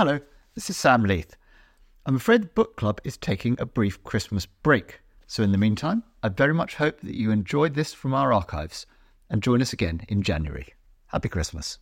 Hello, 0.00 0.18
this 0.54 0.70
is 0.70 0.78
Sam 0.78 1.02
Leith. 1.02 1.36
I'm 2.06 2.16
afraid 2.16 2.40
the 2.40 2.46
book 2.46 2.74
club 2.74 3.02
is 3.04 3.18
taking 3.18 3.54
a 3.60 3.66
brief 3.66 4.02
Christmas 4.02 4.46
break. 4.46 5.02
So, 5.26 5.42
in 5.42 5.52
the 5.52 5.58
meantime, 5.58 6.04
I 6.22 6.30
very 6.30 6.54
much 6.54 6.76
hope 6.76 7.02
that 7.02 7.18
you 7.18 7.30
enjoyed 7.30 7.74
this 7.74 7.92
from 7.92 8.14
our 8.14 8.32
archives 8.32 8.86
and 9.28 9.42
join 9.42 9.60
us 9.60 9.74
again 9.74 10.00
in 10.08 10.22
January. 10.22 10.72
Happy 11.08 11.28
Christmas. 11.28 11.80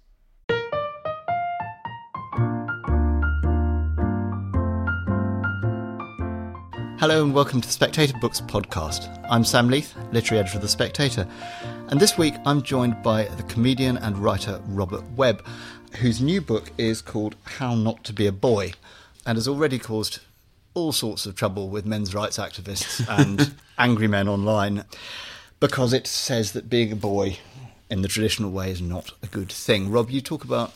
Hello 7.00 7.22
and 7.22 7.32
welcome 7.32 7.60
to 7.60 7.68
the 7.68 7.72
Spectator 7.72 8.18
Books 8.18 8.40
podcast. 8.40 9.24
I'm 9.30 9.44
Sam 9.44 9.68
Leith, 9.68 9.94
literary 10.10 10.40
editor 10.40 10.58
of 10.58 10.62
The 10.62 10.68
Spectator, 10.68 11.28
and 11.90 12.00
this 12.00 12.18
week 12.18 12.34
I'm 12.44 12.60
joined 12.60 13.04
by 13.04 13.26
the 13.26 13.44
comedian 13.44 13.98
and 13.98 14.18
writer 14.18 14.60
Robert 14.66 15.04
Webb, 15.14 15.46
whose 16.00 16.20
new 16.20 16.40
book 16.40 16.72
is 16.76 17.00
called 17.00 17.36
How 17.44 17.76
Not 17.76 18.02
to 18.02 18.12
Be 18.12 18.26
a 18.26 18.32
Boy 18.32 18.72
and 19.24 19.36
has 19.36 19.46
already 19.46 19.78
caused 19.78 20.18
all 20.74 20.90
sorts 20.90 21.24
of 21.24 21.36
trouble 21.36 21.68
with 21.68 21.86
men's 21.86 22.16
rights 22.16 22.36
activists 22.36 23.06
and 23.20 23.54
angry 23.78 24.08
men 24.08 24.26
online 24.26 24.84
because 25.60 25.92
it 25.92 26.08
says 26.08 26.50
that 26.50 26.68
being 26.68 26.90
a 26.90 26.96
boy 26.96 27.38
in 27.88 28.02
the 28.02 28.08
traditional 28.08 28.50
way 28.50 28.72
is 28.72 28.82
not 28.82 29.12
a 29.22 29.28
good 29.28 29.52
thing. 29.52 29.88
Rob, 29.88 30.10
you 30.10 30.20
talk 30.20 30.42
about 30.42 30.72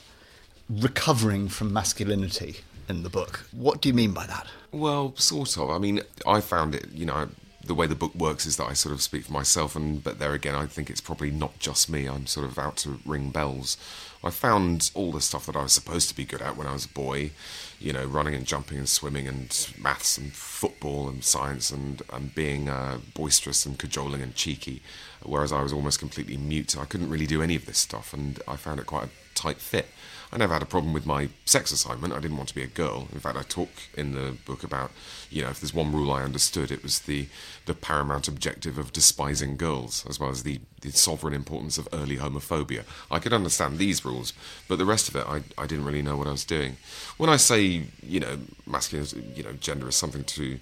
recovering 0.70 1.48
from 1.48 1.73
masculinity 1.73 2.59
in 2.88 3.02
the 3.02 3.10
book. 3.10 3.46
What 3.52 3.80
do 3.80 3.88
you 3.88 3.95
mean 3.95 4.12
by 4.12 4.27
that? 4.27 4.46
Well, 4.70 5.14
sort 5.16 5.56
of. 5.56 5.70
I 5.70 5.78
mean, 5.78 6.00
I 6.27 6.40
found 6.40 6.74
it, 6.74 6.88
you 6.92 7.06
know, 7.06 7.28
the 7.64 7.74
way 7.74 7.86
the 7.86 7.95
book 7.95 8.14
works 8.14 8.46
is 8.46 8.56
that 8.56 8.66
I 8.66 8.73
sort 8.73 8.92
of 8.92 9.02
speak 9.02 9.24
for 9.24 9.32
myself, 9.32 9.77
and 9.77 10.02
but 10.02 10.18
there 10.18 10.34
again, 10.34 10.54
I 10.54 10.66
think 10.66 10.90
it's 10.90 11.00
probably 11.00 11.30
not 11.30 11.59
just 11.59 11.88
me. 11.88 12.09
I'm 12.09 12.26
sort 12.26 12.46
of 12.46 12.59
out 12.59 12.76
to 12.78 12.98
ring 13.06 13.30
bells. 13.30 13.76
I 14.24 14.30
found 14.30 14.90
all 14.95 15.12
the 15.12 15.20
stuff 15.20 15.46
that 15.46 15.56
I 15.56 15.62
was 15.62 15.73
supposed 15.73 16.09
to 16.09 16.16
be 16.16 16.24
good 16.24 16.42
at 16.42 16.56
when 16.56 16.66
I 16.66 16.73
was 16.73 16.84
a 16.84 16.88
boy, 16.88 17.32
you 17.80 17.92
know, 17.92 18.04
running 18.04 18.34
and 18.34 18.46
jumping 18.46 18.78
and 18.78 18.88
swimming 18.88 19.26
and 19.26 19.68
maths 19.78 20.16
and 20.16 20.32
football 20.32 21.09
and 21.09 21.24
science 21.24 21.70
and, 21.70 22.02
and 22.12 22.32
being 22.35 22.68
uh, 22.68 22.98
boisterous 23.14 23.66
and 23.66 23.79
cajoling 23.79 24.23
and 24.23 24.35
cheeky, 24.35 24.82
whereas 25.23 25.52
I 25.52 25.62
was 25.62 25.73
almost 25.73 25.98
completely 25.98 26.37
mute. 26.37 26.76
I 26.79 26.85
couldn't 26.85 27.10
really 27.10 27.26
do 27.26 27.42
any 27.42 27.57
of 27.57 27.66
this 27.66 27.79
stuff, 27.79 28.12
and 28.12 28.40
I 28.46 28.57
found 28.57 28.80
it 28.80 28.87
quite 28.87 29.04
a 29.04 29.10
tight 29.35 29.59
fit. 29.59 29.87
I 30.33 30.38
never 30.38 30.55
had 30.55 30.63
a 30.63 30.66
problem 30.66 30.95
with 30.95 31.05
my 31.05 31.29
sex 31.45 31.73
assignment. 31.73 32.15
I 32.15 32.21
didn't 32.21 32.38
want 32.38 32.49
to 32.49 32.55
be 32.55 32.63
a 32.63 32.66
girl. 32.66 33.07
In 33.13 33.21
fact, 33.21 33.37
I 33.37 33.43
talk 33.43 33.69
in 33.95 34.15
the 34.15 34.35
book 34.47 34.65
about, 34.65 34.91
you 35.29 35.43
know, 35.43 35.51
if 35.51 35.61
there's 35.61 35.75
one 35.75 35.93
rule 35.93 36.11
I 36.11 36.23
understood, 36.23 36.71
it 36.71 36.83
was 36.83 37.01
the, 37.01 37.29
the 37.66 37.75
paramount 37.75 38.29
objective 38.29 38.79
of 38.79 38.95
despising 38.95 39.59
girls, 39.59 40.07
as 40.09 40.19
well 40.19 40.30
as 40.30 40.43
the, 40.43 40.60
the 40.80 40.91
sovereign 40.91 41.35
importance 41.35 41.77
of 41.77 41.87
early 41.93 42.16
homophobia. 42.16 42.85
I 43.10 43.19
could 43.19 43.35
understand 43.35 43.77
these 43.77 44.07
rules, 44.07 44.33
but 44.69 44.79
the 44.79 44.87
rest 44.87 45.07
of 45.10 45.16
it, 45.16 45.27
I, 45.29 45.43
I 45.59 45.66
didn't 45.66 45.85
really 45.85 46.01
know 46.01 46.16
what 46.16 46.27
I 46.27 46.33
was 46.33 46.47
doing. 46.47 46.79
When 47.19 47.29
I 47.29 47.37
say, 47.37 47.85
you 48.03 48.21
know, 48.21 48.38
masculine, 48.66 49.35
you 49.37 49.43
know, 49.43 49.53
gender 49.53 49.88
is 49.88 49.97
something 49.97 50.25
to 50.25 50.60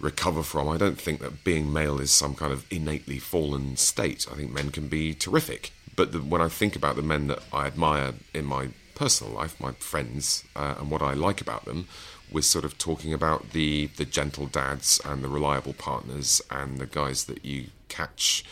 recover 0.00 0.42
from. 0.42 0.70
I 0.70 0.78
don't 0.78 0.98
think 0.98 1.20
that 1.20 1.44
being 1.44 1.70
male 1.70 2.00
is 2.00 2.10
some 2.10 2.34
kind 2.34 2.50
of 2.52 2.64
innately 2.72 3.18
fallen 3.18 3.76
state. 3.76 4.26
I 4.32 4.36
think 4.36 4.52
men 4.52 4.70
can 4.70 4.88
be 4.88 5.12
terrific. 5.12 5.72
But 5.94 6.12
the, 6.12 6.18
when 6.20 6.40
I 6.40 6.48
think 6.48 6.76
about 6.76 6.96
the 6.96 7.02
men 7.02 7.26
that 7.26 7.40
I 7.52 7.66
admire 7.66 8.14
in 8.32 8.46
my 8.46 8.68
personal 8.96 9.32
life, 9.32 9.60
my 9.60 9.72
friends, 9.72 10.44
uh, 10.56 10.74
and 10.78 10.90
what 10.90 11.02
I 11.02 11.12
like 11.12 11.40
about 11.40 11.64
them, 11.66 11.86
was 12.32 12.46
sort 12.46 12.64
of 12.64 12.76
talking 12.76 13.12
about 13.12 13.50
the 13.52 13.86
the 13.96 14.04
gentle 14.04 14.46
dads 14.46 15.00
and 15.04 15.22
the 15.22 15.28
reliable 15.28 15.74
partners 15.74 16.42
and 16.50 16.78
the 16.78 16.86
guys 16.86 17.24
that 17.26 17.44
you 17.44 17.66
catch 17.88 18.44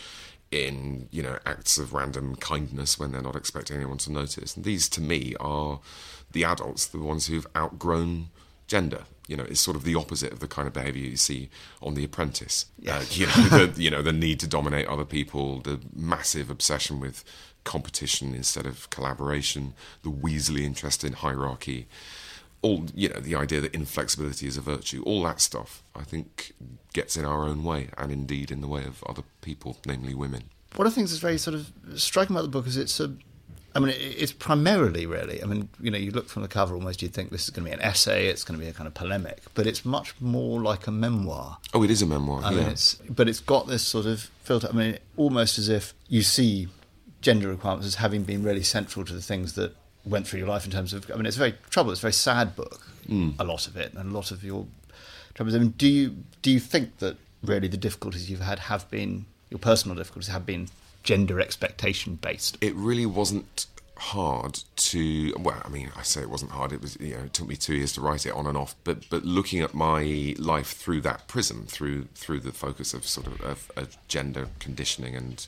in 0.51 1.09
you 1.11 1.21
know 1.21 1.37
acts 1.45 1.77
of 1.77 1.91
random 1.91 2.35
kindness 2.37 2.97
when 2.97 3.11
they're 3.11 3.21
not 3.21 3.35
expecting 3.35 3.75
anyone 3.75 3.97
to 3.97 4.11
notice. 4.11 4.55
And 4.55 4.63
these, 4.63 4.87
to 4.89 5.01
me, 5.01 5.35
are 5.39 5.81
the 6.31 6.45
adults, 6.45 6.85
the 6.85 6.99
ones 6.99 7.27
who've 7.27 7.47
outgrown 7.55 8.29
gender. 8.67 9.03
You 9.27 9.37
know, 9.37 9.43
it's 9.43 9.59
sort 9.59 9.75
of 9.75 9.83
the 9.83 9.95
opposite 9.95 10.31
of 10.31 10.39
the 10.39 10.47
kind 10.47 10.67
of 10.67 10.73
behaviour 10.73 11.03
you 11.03 11.17
see 11.17 11.49
on 11.81 11.95
The 11.95 12.03
Apprentice. 12.03 12.67
Yes. 12.77 13.01
Uh, 13.01 13.13
you 13.19 13.25
know, 13.25 13.65
the, 13.65 13.81
you 13.81 13.89
know, 13.89 14.01
the 14.03 14.13
need 14.13 14.39
to 14.41 14.47
dominate 14.47 14.87
other 14.87 15.05
people, 15.05 15.61
the 15.61 15.79
massive 15.95 16.51
obsession 16.51 16.99
with 16.99 17.23
competition 17.65 18.33
instead 18.33 18.65
of 18.65 18.89
collaboration, 18.89 19.73
the 20.03 20.09
Weasley 20.09 20.61
interest 20.61 21.03
in 21.03 21.13
hierarchy, 21.13 21.87
all 22.61 22.85
you 22.95 23.09
know, 23.09 23.19
the 23.19 23.35
idea 23.35 23.59
that 23.59 23.75
inflexibility 23.75 24.47
is 24.47 24.55
a 24.55 24.61
virtue, 24.61 25.03
all 25.05 25.23
that 25.23 25.41
stuff, 25.41 25.83
I 25.93 26.03
think, 26.03 26.53
gets 26.93 27.17
in 27.17 27.25
our 27.25 27.43
own 27.43 27.65
way, 27.65 27.89
and 27.97 28.11
indeed 28.11 28.49
in 28.49 28.61
the 28.61 28.67
way 28.67 28.85
of 28.85 29.03
other 29.03 29.23
people, 29.41 29.77
namely 29.85 30.15
women. 30.15 30.43
One 30.75 30.87
of 30.87 30.93
the 30.93 30.95
things 30.95 31.11
that's 31.11 31.21
very 31.21 31.37
sort 31.37 31.55
of 31.55 31.71
striking 31.95 32.35
about 32.35 32.43
the 32.43 32.49
book 32.49 32.67
is 32.67 32.77
it's 32.77 32.99
a 32.99 33.13
I 33.75 33.79
mean, 33.79 33.93
it's 33.97 34.31
primarily 34.31 35.05
really. 35.05 35.43
I 35.43 35.45
mean, 35.45 35.67
you 35.81 35.91
know, 35.91 35.97
you 35.97 36.11
look 36.11 36.29
from 36.29 36.43
the 36.43 36.47
cover, 36.47 36.75
almost 36.75 37.01
you'd 37.01 37.13
think 37.13 37.29
this 37.29 37.43
is 37.43 37.49
going 37.49 37.65
to 37.65 37.69
be 37.69 37.73
an 37.73 37.81
essay. 37.81 38.27
It's 38.27 38.45
going 38.45 38.57
to 38.57 38.65
be 38.65 38.69
a 38.69 38.73
kind 38.73 38.87
of 38.87 38.93
polemic, 38.93 39.41
but 39.53 39.67
it's 39.67 39.83
much 39.83 40.15
more 40.21 40.61
like 40.61 40.87
a 40.87 40.91
memoir. 40.91 41.57
Oh, 41.73 41.83
it 41.83 41.91
is 41.91 42.01
a 42.01 42.05
memoir. 42.05 42.41
I 42.41 42.51
yeah. 42.51 42.59
mean, 42.61 42.69
it's 42.69 42.95
but 43.09 43.27
it's 43.27 43.41
got 43.41 43.67
this 43.67 43.83
sort 43.83 44.05
of 44.05 44.31
filter. 44.43 44.69
I 44.71 44.75
mean, 44.75 44.97
almost 45.17 45.59
as 45.59 45.67
if 45.67 45.93
you 46.07 46.21
see 46.21 46.69
gender 47.25 47.49
requirements 47.49 47.87
as 47.87 47.95
having 47.95 48.21
been 48.21 48.43
really 48.43 48.61
central 48.61 49.03
to 49.03 49.11
the 49.11 49.21
things 49.21 49.53
that 49.53 49.75
went 50.05 50.27
through 50.27 50.37
your 50.37 50.47
life 50.47 50.63
in 50.63 50.71
terms 50.71 50.93
of. 50.93 51.09
I 51.09 51.15
mean, 51.15 51.25
it's 51.25 51.37
a 51.37 51.39
very 51.39 51.55
troubled. 51.71 51.93
It's 51.93 52.01
a 52.01 52.07
very 52.09 52.13
sad 52.13 52.55
book. 52.55 52.81
Hmm. 53.07 53.31
A 53.39 53.43
lot 53.43 53.67
of 53.67 53.75
it, 53.75 53.93
and 53.95 54.11
a 54.11 54.13
lot 54.13 54.29
of 54.29 54.43
your 54.43 54.67
troubles. 55.33 55.55
I 55.55 55.59
mean, 55.59 55.73
do 55.75 55.87
you 55.87 56.17
do 56.43 56.51
you 56.51 56.59
think 56.59 56.99
that 56.99 57.17
really 57.43 57.67
the 57.67 57.77
difficulties 57.77 58.29
you've 58.29 58.41
had 58.41 58.59
have 58.59 58.89
been 58.91 59.25
your 59.49 59.59
personal 59.59 59.97
difficulties 59.97 60.29
have 60.29 60.45
been 60.45 60.69
gender 61.03 61.39
expectation 61.39 62.15
based? 62.15 62.57
it 62.61 62.75
really 62.75 63.05
wasn't 63.05 63.65
hard 63.97 64.59
to 64.75 65.33
well 65.39 65.61
i 65.63 65.69
mean 65.69 65.89
i 65.95 66.01
say 66.01 66.21
it 66.21 66.29
wasn't 66.29 66.51
hard 66.51 66.73
it 66.73 66.81
was 66.81 66.97
you 66.99 67.15
know 67.15 67.23
it 67.23 67.33
took 67.33 67.47
me 67.47 67.55
two 67.55 67.75
years 67.75 67.93
to 67.93 68.01
write 68.01 68.25
it 68.25 68.33
on 68.33 68.45
and 68.45 68.57
off 68.57 68.75
but 68.83 69.09
but 69.09 69.23
looking 69.23 69.61
at 69.61 69.73
my 69.73 70.35
life 70.37 70.71
through 70.73 70.99
that 70.99 71.25
prism 71.29 71.65
through 71.65 72.03
through 72.13 72.41
the 72.41 72.51
focus 72.51 72.93
of 72.93 73.07
sort 73.07 73.25
of, 73.27 73.39
of, 73.41 73.71
of 73.77 73.97
gender 74.09 74.49
conditioning 74.59 75.15
and 75.15 75.47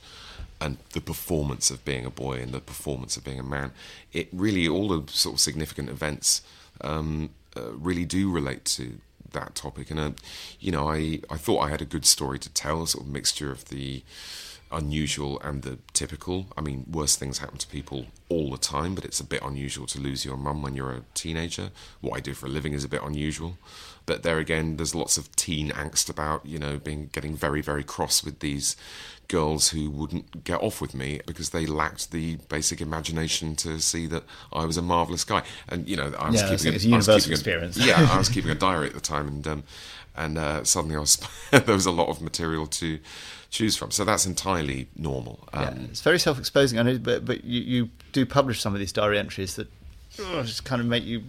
and 0.59 0.77
the 0.93 1.01
performance 1.01 1.69
of 1.69 1.83
being 1.85 2.05
a 2.05 2.09
boy 2.09 2.39
and 2.39 2.51
the 2.51 2.59
performance 2.59 3.17
of 3.17 3.23
being 3.23 3.39
a 3.39 3.43
man 3.43 3.71
it 4.13 4.27
really 4.31 4.67
all 4.67 4.87
the 4.87 5.11
sort 5.11 5.35
of 5.35 5.39
significant 5.39 5.89
events 5.89 6.41
um, 6.81 7.29
uh, 7.55 7.71
really 7.73 8.05
do 8.05 8.31
relate 8.31 8.65
to 8.65 8.99
that 9.33 9.55
topic 9.55 9.91
and 9.91 9.99
uh, 9.99 10.11
you 10.59 10.71
know 10.71 10.89
i 10.89 11.19
i 11.29 11.37
thought 11.37 11.59
i 11.59 11.69
had 11.69 11.81
a 11.81 11.85
good 11.85 12.05
story 12.05 12.39
to 12.39 12.49
tell 12.49 12.81
a 12.83 12.87
sort 12.87 13.03
of 13.05 13.11
mixture 13.11 13.51
of 13.51 13.65
the 13.65 14.03
unusual 14.71 15.39
and 15.41 15.61
the 15.61 15.79
typical. 15.93 16.47
I 16.57 16.61
mean, 16.61 16.85
worse 16.89 17.15
things 17.15 17.39
happen 17.39 17.57
to 17.57 17.67
people 17.67 18.07
all 18.29 18.51
the 18.51 18.57
time, 18.57 18.93
but 18.93 19.05
it's 19.05 19.19
a 19.19 19.23
bit 19.23 19.41
unusual 19.41 19.85
to 19.87 19.99
lose 19.99 20.25
your 20.25 20.35
mum 20.37 20.61
when 20.61 20.75
you're 20.75 20.91
a 20.91 21.01
teenager. 21.13 21.69
What 22.01 22.17
I 22.17 22.19
do 22.19 22.33
for 22.33 22.45
a 22.45 22.49
living 22.49 22.73
is 22.73 22.83
a 22.83 22.89
bit 22.89 23.01
unusual. 23.03 23.57
But 24.05 24.23
there 24.23 24.37
again, 24.39 24.77
there's 24.77 24.95
lots 24.95 25.17
of 25.17 25.33
teen 25.35 25.69
angst 25.71 26.09
about, 26.09 26.45
you 26.45 26.59
know, 26.59 26.77
being 26.77 27.09
getting 27.11 27.35
very, 27.35 27.61
very 27.61 27.83
cross 27.83 28.23
with 28.23 28.39
these 28.39 28.75
girls 29.27 29.69
who 29.71 29.89
wouldn't 29.89 30.45
get 30.45 30.61
off 30.61 30.79
with 30.79 30.93
me 30.95 31.19
because 31.25 31.49
they 31.49 31.65
lacked 31.65 32.11
the 32.11 32.37
basic 32.47 32.79
imagination 32.79 33.55
to 33.57 33.79
see 33.79 34.07
that 34.07 34.23
I 34.53 34.63
was 34.65 34.77
a 34.77 34.81
marvelous 34.81 35.25
guy. 35.25 35.43
And 35.67 35.87
you 35.89 35.97
know, 35.97 36.13
I 36.17 36.29
was 36.31 36.41
Yeah, 36.41 36.49
keeping 36.55 36.73
it's 36.73 36.85
a, 36.85 36.89
was 36.95 37.07
universal 37.07 37.15
keeping 37.19 37.31
a- 37.31 37.35
experience. 37.35 37.77
yeah, 37.77 38.07
I 38.09 38.17
was 38.17 38.29
keeping 38.35 38.51
a 38.51 38.55
diary 38.55 38.87
at 38.87 38.93
the 38.93 39.01
time, 39.01 39.27
and 39.27 39.47
um, 39.47 39.63
and 40.15 40.37
uh, 40.37 40.63
suddenly 40.63 40.95
I 40.95 40.99
was 40.99 41.17
there 41.51 41.63
was 41.75 41.85
a 41.85 41.91
lot 41.91 42.07
of 42.07 42.21
material 42.21 42.65
to 42.67 42.99
choose 43.49 43.75
from. 43.75 43.91
So 43.91 44.05
that's 44.05 44.25
entirely 44.25 44.87
normal. 44.95 45.47
Um, 45.53 45.63
yeah, 45.63 45.73
it's 45.89 46.01
very 46.01 46.19
self-exposing. 46.19 46.79
I 46.79 46.83
know, 46.83 46.97
but 46.97 47.25
but 47.25 47.43
you, 47.43 47.61
you 47.61 47.89
do 48.17 48.25
publish 48.25 48.59
some 48.61 48.73
of 48.73 48.79
these 48.79 48.91
diary 48.91 49.19
entries 49.19 49.55
that 49.57 49.67
oh, 50.19 50.41
just 50.41 50.65
kind 50.65 50.81
of 50.81 50.87
make 50.87 51.03
you 51.03 51.21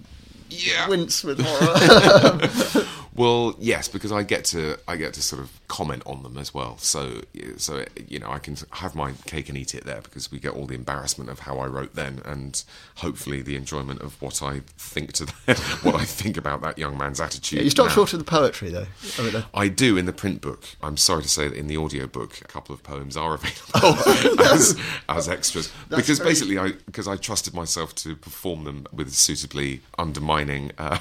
Yeah. 0.49 0.88
wince 0.88 1.22
with 1.22 1.38
horror. 1.38 2.87
Well, 3.19 3.56
yes, 3.59 3.89
because 3.89 4.12
I 4.12 4.23
get 4.23 4.45
to 4.47 4.79
I 4.87 4.97
get 4.97 5.12
to 5.15 5.23
sort 5.23 5.43
of 5.43 5.51
comment 5.67 6.03
on 6.06 6.23
them 6.23 6.39
as 6.39 6.55
well. 6.55 6.79
So 6.79 7.23
so 7.56 7.84
you 8.06 8.19
know 8.21 8.31
I 8.31 8.39
can 8.39 8.56
have 8.73 8.95
my 8.95 9.12
cake 9.27 9.49
and 9.49 9.59
eat 9.59 9.75
it 9.75 9.84
there 9.84 10.01
because 10.01 10.31
we 10.31 10.39
get 10.39 10.55
all 10.55 10.67
the 10.67 10.75
embarrassment 10.75 11.28
of 11.28 11.41
how 11.41 11.59
I 11.59 11.67
wrote 11.67 11.95
then, 11.95 12.23
and 12.25 12.62
hopefully 12.97 13.43
the 13.43 13.57
enjoyment 13.57 14.01
of 14.01 14.21
what 14.23 14.41
I 14.43 14.61
think 14.77 15.12
to 15.15 15.25
what 15.83 15.97
I 15.97 16.04
think 16.04 16.37
about 16.37 16.63
that 16.63 16.78
young 16.78 16.97
man's 16.97 17.21
attitude. 17.21 17.65
you 17.65 17.71
stop 17.71 17.89
now. 17.89 17.92
short 17.95 18.13
of 18.13 18.21
the 18.21 18.25
poetry, 18.25 18.71
though. 18.71 18.87
I 19.19 19.22
mean, 19.22 19.34
uh, 19.34 19.42
I 19.53 19.66
do 19.69 19.97
in 19.97 20.07
the 20.07 20.13
print 20.13 20.41
book. 20.41 20.65
I'm 20.81 20.97
sorry 20.97 21.22
to 21.22 21.28
say 21.28 21.48
that 21.48 21.57
in 21.57 21.66
the 21.66 21.77
audio 21.77 22.07
book, 22.07 22.41
a 22.41 22.45
couple 22.45 22.72
of 22.75 22.83
poems 22.84 23.16
are 23.16 23.34
available 23.34 23.98
as, 24.45 24.78
as 25.09 25.28
extras 25.28 25.72
because 25.89 26.19
very- 26.19 26.31
basically 26.31 26.59
I 26.59 26.72
because 26.87 27.09
I 27.09 27.16
trusted 27.16 27.53
myself 27.53 27.95
to 27.97 28.15
perform 28.15 28.63
them 28.65 28.87
with 28.92 29.13
suitably 29.13 29.81
undermining 29.98 30.71
uh, 30.78 30.98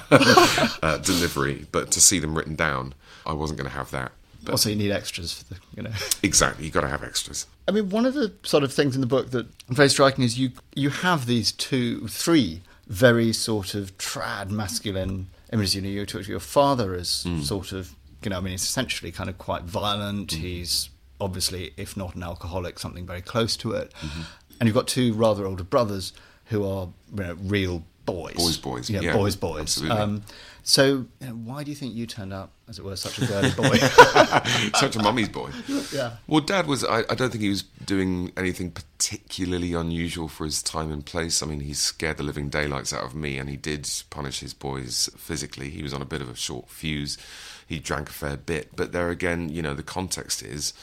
uh, 0.82 0.98
delivery, 0.98 1.66
but 1.70 1.92
to 1.92 2.00
see 2.08 2.18
them 2.18 2.36
written 2.36 2.54
down, 2.54 2.94
I 3.26 3.32
wasn't 3.32 3.58
going 3.58 3.70
to 3.70 3.76
have 3.76 3.90
that. 3.90 4.12
But 4.42 4.52
also, 4.52 4.70
you 4.70 4.76
need 4.76 4.92
extras 4.92 5.32
for 5.32 5.54
the, 5.54 5.60
you 5.76 5.82
know. 5.82 5.90
exactly, 6.22 6.64
you've 6.64 6.74
got 6.74 6.82
to 6.82 6.88
have 6.88 7.02
extras. 7.02 7.46
I 7.66 7.72
mean, 7.72 7.90
one 7.90 8.06
of 8.06 8.14
the 8.14 8.32
sort 8.44 8.62
of 8.62 8.72
things 8.72 8.94
in 8.94 9.00
the 9.00 9.06
book 9.06 9.30
that 9.30 9.46
very 9.68 9.88
striking 9.88 10.24
is 10.24 10.38
you 10.38 10.52
you 10.74 10.90
have 10.90 11.26
these 11.26 11.52
two, 11.52 12.06
three 12.08 12.62
very 12.86 13.32
sort 13.32 13.74
of 13.74 13.96
trad 13.98 14.50
masculine 14.50 15.28
images. 15.52 15.74
You 15.74 15.82
know, 15.82 15.88
you 15.88 16.06
talk 16.06 16.22
to 16.22 16.30
your 16.30 16.40
father 16.40 16.94
as 16.94 17.24
hmm. 17.24 17.40
sort 17.40 17.72
of, 17.72 17.94
you 18.22 18.30
know, 18.30 18.38
I 18.38 18.40
mean, 18.40 18.52
he's 18.52 18.62
essentially 18.62 19.12
kind 19.12 19.28
of 19.28 19.38
quite 19.38 19.64
violent. 19.64 20.32
Hmm. 20.32 20.40
He's 20.40 20.88
obviously, 21.20 21.72
if 21.76 21.96
not 21.96 22.14
an 22.14 22.22
alcoholic, 22.22 22.78
something 22.78 23.06
very 23.06 23.22
close 23.22 23.56
to 23.58 23.72
it. 23.72 23.92
Mm-hmm. 24.00 24.22
And 24.60 24.66
you've 24.66 24.74
got 24.74 24.88
two 24.88 25.12
rather 25.12 25.46
older 25.46 25.64
brothers 25.64 26.12
who 26.46 26.64
are 26.64 26.88
you 27.14 27.22
know, 27.24 27.36
real 27.42 27.84
boys. 28.12 28.34
Boys, 28.34 28.56
boys, 28.56 28.90
Yeah, 28.90 29.00
yeah, 29.00 29.12
boys, 29.12 29.36
boys. 29.36 29.60
absolutely. 29.62 29.98
Um, 29.98 30.22
so, 30.62 30.84
you 31.20 31.26
know, 31.26 31.32
why 31.32 31.64
do 31.64 31.70
you 31.70 31.74
think 31.76 31.94
you 31.94 32.06
turned 32.06 32.32
out, 32.32 32.50
as 32.68 32.78
it 32.78 32.84
were, 32.84 32.96
such 32.96 33.18
a 33.18 33.26
girly 33.26 33.50
boy? 33.52 33.76
Such 34.74 34.96
a 34.96 35.02
mummy's 35.02 35.28
boy. 35.30 35.50
yeah. 35.94 36.16
Well, 36.26 36.42
Dad 36.42 36.66
was. 36.66 36.84
I, 36.84 36.98
I 37.08 37.14
don't 37.14 37.30
think 37.30 37.40
he 37.42 37.48
was 37.48 37.62
doing 37.86 38.32
anything 38.36 38.70
particularly 38.72 39.72
unusual 39.72 40.28
for 40.28 40.44
his 40.44 40.62
time 40.62 40.92
and 40.92 41.04
place. 41.06 41.42
I 41.42 41.46
mean, 41.46 41.60
he 41.60 41.72
scared 41.72 42.18
the 42.18 42.22
living 42.22 42.50
daylights 42.50 42.92
out 42.92 43.02
of 43.04 43.14
me, 43.14 43.38
and 43.38 43.48
he 43.48 43.56
did 43.56 43.88
punish 44.10 44.40
his 44.40 44.52
boys 44.52 45.08
physically. 45.16 45.70
He 45.70 45.82
was 45.82 45.94
on 45.94 46.02
a 46.02 46.06
bit 46.06 46.20
of 46.20 46.28
a 46.28 46.34
short 46.36 46.68
fuse. 46.68 47.16
He 47.66 47.78
drank 47.78 48.10
a 48.10 48.12
fair 48.12 48.36
bit, 48.36 48.76
but 48.76 48.92
there 48.92 49.08
again, 49.08 49.48
you 49.48 49.62
know, 49.62 49.72
the 49.74 49.82
context 49.82 50.42
is 50.42 50.74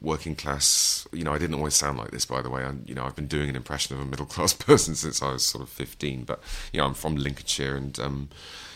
working 0.00 0.34
class. 0.34 1.06
You 1.12 1.24
know, 1.24 1.32
I 1.32 1.38
didn't 1.38 1.56
always 1.56 1.74
sound 1.74 1.98
like 1.98 2.10
this, 2.10 2.24
by 2.24 2.42
the 2.42 2.50
way. 2.50 2.64
I, 2.64 2.72
you 2.84 2.94
know, 2.94 3.04
I've 3.04 3.16
been 3.16 3.26
doing 3.26 3.48
an 3.48 3.56
impression 3.56 3.96
of 3.96 4.02
a 4.02 4.04
middle 4.04 4.26
class 4.26 4.52
person 4.68 4.94
since 4.94 5.22
I 5.22 5.32
was 5.32 5.44
sort 5.44 5.62
of 5.62 5.68
fifteen. 5.68 6.24
But 6.24 6.40
you 6.72 6.80
know, 6.80 6.86
I'm 6.86 6.94
from 6.94 7.16
Lincolnshire, 7.16 7.76
and 7.76 7.98
um, 7.98 8.28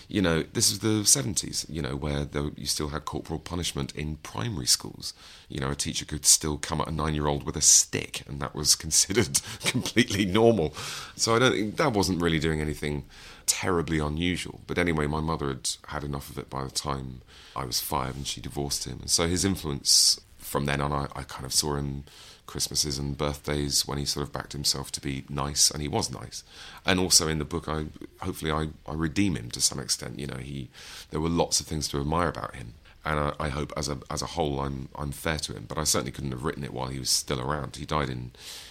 you 0.09 0.21
know, 0.21 0.43
this 0.53 0.71
is 0.71 0.81
the 0.81 1.03
70s, 1.03 1.67
you 1.69 1.81
know, 1.81 1.97
where 1.97 2.25
there, 2.25 2.50
you 2.56 2.67
still 2.67 2.88
had 2.88 3.05
corporal 3.05 3.38
punishment 3.38 3.94
in 3.94 4.17
primary 4.17 4.67
schools. 4.67 5.15
You 5.49 5.61
know, 5.61 5.71
a 5.71 5.75
teacher 5.75 6.05
could 6.05 6.26
still 6.26 6.59
come 6.59 6.81
at 6.81 6.88
a 6.88 6.93
nine 6.93 7.15
year 7.15 7.26
old 7.26 7.44
with 7.44 7.56
a 7.56 7.61
stick, 7.61 8.23
and 8.29 8.41
that 8.41 8.55
was 8.55 8.75
considered 8.76 9.41
completely 9.65 10.25
normal. 10.25 10.75
So 11.17 11.35
I 11.35 11.38
don't 11.38 11.53
think 11.53 11.76
that 11.76 11.93
wasn't 11.93 12.23
really 12.23 12.38
doing 12.38 12.61
anything 12.61 13.05
terribly 13.47 13.99
unusual. 13.99 14.61
But 14.67 14.79
anyway, 14.79 15.06
my 15.06 15.21
mother 15.21 15.49
had 15.49 15.71
had 15.88 16.05
enough 16.05 16.31
of 16.31 16.38
it 16.38 16.50
by 16.50 16.65
the 16.65 16.71
time 16.71 17.23
I 17.56 17.65
was 17.65 17.81
five, 17.81 18.17
and 18.17 18.26
she 18.26 18.41
divorced 18.41 18.85
him. 18.85 19.00
And 19.00 19.11
so 19.11 19.26
his 19.26 19.44
influence 19.44 20.21
from 20.55 20.67
then 20.67 20.81
on, 20.81 20.93
I, 20.93 21.09
I 21.17 21.25
kind 21.25 21.45
of 21.45 21.53
saw 21.53 21.75
him 21.75 22.05
Christmases 22.47 22.97
and 22.97 23.19
birthdays 23.19 23.89
when 23.89 23.99
he 23.99 24.05
sort 24.05 24.25
of 24.25 24.33
backed 24.33 24.53
himself 24.53 24.93
to 24.93 25.01
be 25.01 25.25
nice, 25.29 25.69
and 25.69 25.83
he 25.83 25.89
was 25.89 26.12
nice. 26.12 26.45
And 26.87 27.01
also 27.01 27.27
in 27.27 27.41
the 27.41 27.45
book, 27.45 27.67
I 27.67 27.87
hopefully 28.21 28.53
I, 28.53 28.69
I 28.87 28.95
redeem 28.95 29.35
him 29.35 29.51
to 29.51 29.61
some 29.61 29.81
extent. 29.81 30.21
You 30.21 30.29
know, 30.29 30.37
he 30.37 30.71
there 31.11 31.19
were 31.19 31.29
lots 31.29 31.59
of 31.59 31.67
things 31.67 31.89
to 31.89 31.99
admire 31.99 32.29
about 32.29 32.55
him, 32.55 32.75
and 33.05 33.19
I, 33.19 33.33
I 33.41 33.49
hope 33.49 33.73
as 33.77 33.89
a 33.89 33.99
as 34.09 34.23
a 34.23 34.27
whole 34.27 34.61
I'm 34.61 34.91
I'm 34.95 35.11
fair 35.11 35.39
to 35.39 35.55
him. 35.55 35.65
But 35.67 35.77
I 35.77 35.83
certainly 35.83 36.12
couldn't 36.12 36.31
have 36.31 36.45
written 36.45 36.62
it 36.62 36.73
while 36.73 36.87
he 36.87 37.00
was 37.00 37.11
still 37.11 37.41
around. 37.41 37.75
He 37.75 37.85
died 37.85 38.09
in 38.09 38.31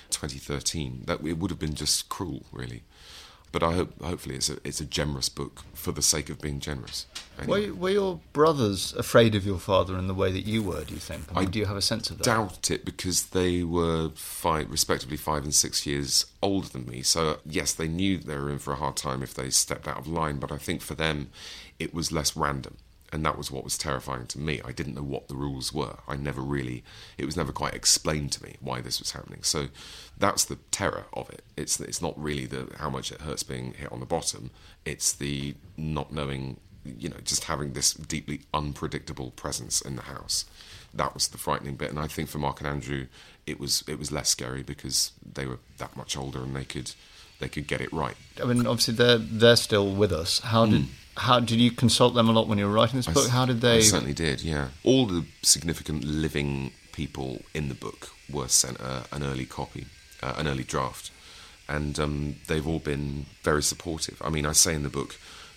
2013. 0.09 1.03
That 1.07 1.19
it 1.25 1.37
would 1.37 1.51
have 1.51 1.59
been 1.59 1.75
just 1.75 2.07
cruel, 2.07 2.45
really. 2.53 2.83
But 3.53 3.61
I 3.61 3.73
hope 3.73 4.01
hopefully 4.01 4.35
it's 4.35 4.49
a 4.49 4.57
it's 4.65 4.81
a 4.81 4.85
generous 4.85 5.29
book 5.29 5.61
for 5.75 5.91
the 5.91 6.01
sake 6.01 6.29
of 6.29 6.41
being 6.41 6.59
generous. 6.59 7.05
Anyway. 7.39 7.69
Were, 7.69 7.75
were 7.75 7.89
your 7.91 8.19
brothers 8.33 8.93
afraid 8.93 9.35
of 9.35 9.45
your 9.45 9.59
father 9.59 9.97
in 9.97 10.07
the 10.07 10.13
way 10.13 10.31
that 10.31 10.45
you 10.45 10.63
were, 10.63 10.83
do 10.83 10.93
you 10.93 10.99
think? 10.99 11.25
I 11.31 11.39
mean, 11.39 11.47
I 11.47 11.51
do 11.51 11.59
you 11.59 11.65
have 11.65 11.77
a 11.77 11.81
sense 11.81 12.09
of 12.09 12.17
that? 12.17 12.23
doubt 12.23 12.71
it 12.71 12.83
because 12.83 13.27
they 13.27 13.63
were 13.63 14.09
five, 14.15 14.71
respectively 14.71 15.17
five 15.17 15.43
and 15.43 15.53
six 15.53 15.85
years 15.85 16.25
older 16.41 16.67
than 16.67 16.87
me. 16.87 17.03
So 17.03 17.37
yes, 17.45 17.73
they 17.73 17.87
knew 17.87 18.17
they 18.17 18.35
were 18.35 18.49
in 18.49 18.57
for 18.57 18.73
a 18.73 18.77
hard 18.77 18.97
time 18.97 19.21
if 19.21 19.35
they 19.35 19.51
stepped 19.51 19.87
out 19.87 19.99
of 19.99 20.07
line. 20.07 20.37
But 20.37 20.51
I 20.51 20.57
think 20.57 20.81
for 20.81 20.95
them, 20.95 21.29
it 21.77 21.93
was 21.93 22.11
less 22.11 22.35
random, 22.35 22.77
and 23.13 23.23
that 23.23 23.37
was 23.37 23.51
what 23.51 23.63
was 23.63 23.77
terrifying 23.77 24.25
to 24.27 24.39
me. 24.39 24.59
I 24.65 24.71
didn't 24.71 24.95
know 24.95 25.03
what 25.03 25.27
the 25.27 25.35
rules 25.35 25.71
were. 25.71 25.97
I 26.07 26.15
never 26.15 26.41
really, 26.41 26.83
it 27.15 27.25
was 27.25 27.37
never 27.37 27.51
quite 27.51 27.75
explained 27.75 28.31
to 28.33 28.43
me 28.43 28.55
why 28.59 28.81
this 28.81 28.99
was 28.99 29.11
happening. 29.11 29.43
So 29.43 29.67
that's 30.17 30.43
the 30.43 30.57
terror 30.71 31.05
of 31.13 31.29
it. 31.29 31.43
It's 31.55 31.79
it's 31.79 32.01
not 32.01 32.21
really 32.21 32.47
the 32.47 32.69
how 32.79 32.89
much 32.89 33.11
it 33.11 33.21
hurts 33.21 33.43
being 33.43 33.73
hit 33.73 33.91
on 33.91 33.99
the 33.99 34.07
bottom. 34.07 34.49
It's 34.83 35.13
the 35.13 35.53
not 35.77 36.11
knowing 36.11 36.57
you 36.85 37.07
know, 37.07 37.17
just 37.23 37.45
having 37.45 37.73
this 37.73 37.93
deeply 37.93 38.41
unpredictable 38.53 39.31
presence 39.31 39.79
in 39.79 39.95
the 39.95 40.01
house. 40.01 40.45
That 40.93 41.13
was 41.13 41.29
the 41.29 41.37
frightening 41.37 41.75
bit, 41.75 41.89
and 41.89 41.99
I 41.99 42.07
think 42.07 42.29
for 42.29 42.39
Mark 42.39 42.59
and 42.59 42.67
Andrew, 42.67 43.07
it 43.45 43.59
was 43.59 43.83
it 43.87 43.99
was 43.99 44.11
less 44.11 44.29
scary 44.29 44.63
because 44.63 45.11
they 45.23 45.45
were 45.45 45.59
that 45.77 45.95
much 45.95 46.17
older 46.17 46.39
and 46.39 46.55
they 46.55 46.65
could 46.65 46.91
they 47.43 47.49
could 47.49 47.67
get 47.67 47.81
it 47.81 47.91
right. 47.93 48.15
I 48.41 48.45
mean, 48.45 48.65
obviously 48.65 48.93
they're 48.95 49.17
they're 49.41 49.55
still 49.69 49.89
with 50.01 50.11
us. 50.11 50.39
How 50.39 50.65
did 50.65 50.85
how 51.17 51.39
did 51.39 51.59
you 51.59 51.69
consult 51.71 52.15
them 52.15 52.27
a 52.29 52.31
lot 52.31 52.47
when 52.47 52.57
you 52.57 52.65
were 52.67 52.73
writing 52.73 52.97
this 52.97 53.05
Hmm. 53.05 53.11
I 53.11 53.13
book? 53.13 53.29
How 53.29 53.45
did 53.45 53.57
I 53.57 53.67
they? 53.67 53.81
certainly 53.81 54.13
did. 54.13 54.41
Yeah, 54.41 54.69
all 54.83 55.05
the 55.05 55.25
significant 55.43 56.03
living 56.03 56.71
people 56.91 57.41
in 57.53 57.69
the 57.69 57.75
book 57.75 58.09
were 58.31 58.47
sent 58.47 58.79
a, 58.79 59.03
an 59.11 59.21
early 59.23 59.45
copy, 59.45 59.85
uh, 60.23 60.33
an 60.37 60.47
early 60.47 60.63
draft, 60.63 61.11
and 61.67 61.99
um, 61.99 62.35
they've 62.47 62.67
all 62.67 62.79
been 62.79 63.25
very 63.43 63.61
supportive. 63.63 64.21
I 64.23 64.29
mean, 64.29 64.45
I 64.45 64.53
say 64.53 64.73
in 64.73 64.83
the 64.83 64.89
book, 64.99 65.11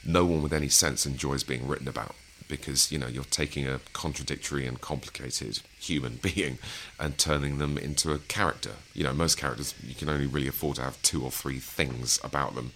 no 0.04 0.24
one 0.24 0.42
with 0.42 0.52
any 0.52 0.68
sense 0.68 1.06
enjoys 1.06 1.42
being 1.44 1.66
written 1.68 1.88
about 1.88 2.14
because 2.48 2.92
you 2.92 2.98
know 2.98 3.08
you're 3.08 3.24
taking 3.42 3.66
a 3.66 3.80
contradictory 3.92 4.66
and 4.68 4.80
complicated 4.80 5.60
human 5.88 6.16
being 6.22 6.58
and 6.98 7.18
turning 7.18 7.58
them 7.58 7.78
into 7.78 8.12
a 8.12 8.18
character. 8.18 8.72
You 8.94 9.04
know, 9.04 9.12
most 9.12 9.36
characters 9.36 9.74
you 9.82 9.94
can 9.94 10.08
only 10.08 10.26
really 10.26 10.48
afford 10.48 10.76
to 10.76 10.82
have 10.82 11.00
two 11.02 11.24
or 11.24 11.30
three 11.30 11.58
things 11.58 12.20
about 12.22 12.54
them. 12.54 12.72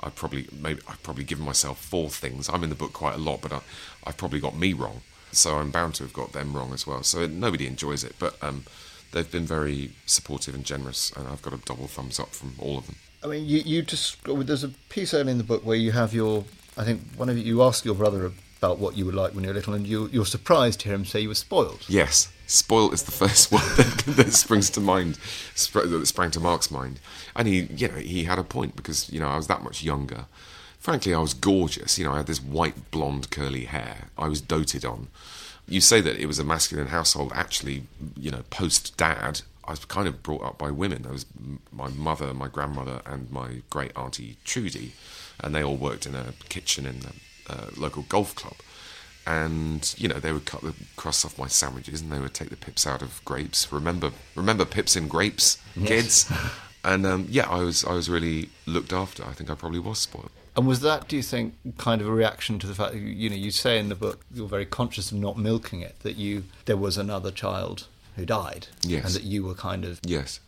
I 0.00 0.10
probably 0.10 0.48
maybe 0.52 0.80
I've 0.88 1.02
probably 1.02 1.24
given 1.24 1.44
myself 1.44 1.78
four 1.82 2.10
things. 2.10 2.48
I'm 2.48 2.62
in 2.62 2.70
the 2.70 2.76
book 2.76 2.92
quite 2.92 3.14
a 3.14 3.18
lot, 3.18 3.40
but 3.40 3.52
I, 3.52 3.60
I've 4.04 4.16
probably 4.16 4.40
got 4.40 4.56
me 4.56 4.72
wrong, 4.72 5.00
so 5.32 5.56
I'm 5.56 5.70
bound 5.70 5.94
to 5.96 6.04
have 6.04 6.12
got 6.12 6.32
them 6.32 6.54
wrong 6.54 6.72
as 6.72 6.86
well. 6.86 7.02
So 7.02 7.20
it, 7.20 7.30
nobody 7.30 7.66
enjoys 7.66 8.04
it, 8.04 8.14
but 8.18 8.36
um, 8.42 8.64
they've 9.12 9.30
been 9.30 9.46
very 9.46 9.92
supportive 10.04 10.54
and 10.54 10.64
generous, 10.64 11.10
and 11.16 11.26
I've 11.28 11.42
got 11.42 11.54
a 11.54 11.58
double 11.58 11.86
thumbs 11.86 12.20
up 12.20 12.30
from 12.30 12.54
all 12.58 12.76
of 12.76 12.86
them. 12.86 12.96
I 13.22 13.28
mean, 13.28 13.46
you 13.46 13.60
you 13.60 13.82
just 13.82 14.18
there's 14.24 14.64
a 14.64 14.68
piece 14.90 15.14
early 15.14 15.32
in 15.32 15.38
the 15.38 15.44
book 15.44 15.64
where 15.64 15.76
you 15.76 15.92
have 15.92 16.12
your 16.12 16.44
I 16.76 16.84
think 16.84 17.00
one 17.16 17.28
of 17.28 17.38
you, 17.38 17.44
you 17.44 17.62
ask 17.62 17.84
your 17.84 17.94
brother 17.94 18.32
about 18.58 18.78
what 18.78 18.96
you 18.96 19.06
were 19.06 19.12
like 19.12 19.32
when 19.34 19.44
you 19.44 19.50
were 19.50 19.54
little, 19.54 19.74
and 19.74 19.86
you 19.86 20.08
you're 20.12 20.26
surprised 20.26 20.80
to 20.80 20.88
hear 20.88 20.94
him 20.94 21.04
say 21.04 21.20
you 21.20 21.28
were 21.28 21.34
spoiled. 21.34 21.84
Yes, 21.88 22.28
spoil 22.46 22.92
is 22.92 23.04
the 23.04 23.12
first 23.12 23.50
one 23.52 23.62
that, 23.76 24.04
that 24.06 24.32
springs 24.32 24.70
to 24.70 24.80
mind, 24.80 25.18
that 25.54 26.06
sprang 26.06 26.30
to 26.32 26.40
Mark's 26.40 26.70
mind, 26.70 27.00
and 27.36 27.48
he, 27.48 27.62
you 27.62 27.88
know, 27.88 27.94
he 27.94 28.24
had 28.24 28.38
a 28.38 28.44
point 28.44 28.76
because 28.76 29.10
you 29.12 29.20
know 29.20 29.28
I 29.28 29.36
was 29.36 29.46
that 29.48 29.62
much 29.62 29.82
younger. 29.82 30.26
Frankly, 30.78 31.14
I 31.14 31.18
was 31.18 31.32
gorgeous. 31.32 31.98
You 31.98 32.04
know, 32.04 32.12
I 32.12 32.18
had 32.18 32.26
this 32.26 32.42
white 32.42 32.90
blonde 32.90 33.30
curly 33.30 33.64
hair. 33.64 34.08
I 34.18 34.28
was 34.28 34.40
doted 34.40 34.84
on. 34.84 35.08
You 35.66 35.80
say 35.80 36.02
that 36.02 36.18
it 36.18 36.26
was 36.26 36.38
a 36.38 36.44
masculine 36.44 36.88
household. 36.88 37.32
Actually, 37.34 37.84
you 38.18 38.30
know, 38.30 38.42
post 38.50 38.94
dad, 38.98 39.40
I 39.64 39.70
was 39.70 39.84
kind 39.86 40.06
of 40.06 40.22
brought 40.22 40.42
up 40.42 40.58
by 40.58 40.70
women. 40.70 41.02
There 41.02 41.12
was 41.12 41.24
my 41.72 41.88
mother, 41.88 42.34
my 42.34 42.48
grandmother, 42.48 43.00
and 43.06 43.30
my 43.30 43.62
great 43.70 43.96
auntie 43.96 44.36
Trudy, 44.44 44.92
and 45.40 45.54
they 45.54 45.64
all 45.64 45.76
worked 45.76 46.04
in 46.04 46.14
a 46.14 46.34
kitchen 46.50 46.84
in 46.84 47.00
the 47.00 47.12
uh, 47.48 47.66
local 47.76 48.02
golf 48.02 48.34
club 48.34 48.56
and 49.26 49.94
you 49.96 50.08
know 50.08 50.18
they 50.20 50.32
would 50.32 50.44
cut 50.44 50.60
the 50.62 50.74
crust 50.96 51.24
off 51.24 51.38
my 51.38 51.46
sandwiches 51.48 52.00
and 52.00 52.12
they 52.12 52.18
would 52.18 52.34
take 52.34 52.50
the 52.50 52.56
pips 52.56 52.86
out 52.86 53.02
of 53.02 53.24
grapes. 53.24 53.70
Remember, 53.72 54.10
remember 54.34 54.64
pips 54.64 54.96
in 54.96 55.08
grapes, 55.08 55.58
kids. 55.84 56.30
and 56.84 57.06
um, 57.06 57.26
yeah, 57.30 57.48
I 57.48 57.62
was 57.62 57.84
I 57.84 57.92
was 57.92 58.08
really 58.10 58.50
looked 58.66 58.92
after. 58.92 59.24
I 59.24 59.32
think 59.32 59.50
I 59.50 59.54
probably 59.54 59.78
was 59.80 59.98
spoiled. 59.98 60.30
And 60.56 60.68
was 60.68 60.80
that, 60.82 61.08
do 61.08 61.16
you 61.16 61.22
think, 61.22 61.54
kind 61.78 62.00
of 62.00 62.06
a 62.06 62.12
reaction 62.12 62.60
to 62.60 62.66
the 62.68 62.76
fact 62.76 62.92
that 62.92 62.98
you, 63.00 63.08
you 63.08 63.28
know 63.30 63.34
you 63.36 63.50
say 63.50 63.78
in 63.78 63.88
the 63.88 63.96
book 63.96 64.24
you're 64.32 64.46
very 64.46 64.66
conscious 64.66 65.10
of 65.10 65.18
not 65.18 65.36
milking 65.36 65.80
it 65.80 65.98
that 66.00 66.16
you 66.16 66.44
there 66.66 66.76
was 66.76 66.96
another 66.96 67.30
child 67.32 67.86
who 68.16 68.24
died, 68.24 68.68
Yes. 68.82 69.04
and 69.06 69.14
that 69.14 69.24
you 69.24 69.42
were 69.44 69.54
kind 69.54 69.84
of 69.84 69.98
Yes, 70.04 70.38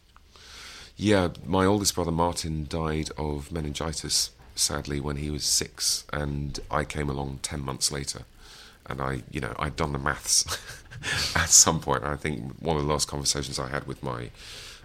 yeah. 0.97 1.29
My 1.45 1.65
oldest 1.65 1.95
brother 1.95 2.13
Martin 2.13 2.67
died 2.69 3.11
of 3.19 3.51
meningitis 3.51 4.31
sadly 4.55 5.01
when 5.01 5.17
he 5.17 5.29
was 5.31 5.45
six, 5.45 6.05
and 6.13 6.61
I 6.71 6.85
came 6.85 7.11
along 7.11 7.41
ten 7.43 7.61
months 7.61 7.91
later. 7.91 8.23
And 8.89 9.01
I, 9.01 9.23
you 9.31 9.41
know, 9.41 9.55
I'd 9.59 9.77
done 9.77 9.93
the 9.93 9.99
maths 9.99 10.45
at 11.37 11.49
some 11.49 11.81
point. 11.81 12.05
I 12.05 12.17
think 12.17 12.53
one 12.61 12.77
of 12.77 12.83
the 12.83 12.89
last 12.89 13.09
conversations 13.09 13.59
I 13.59 13.69
had 13.69 13.87
with 13.87 14.03
my 14.03 14.31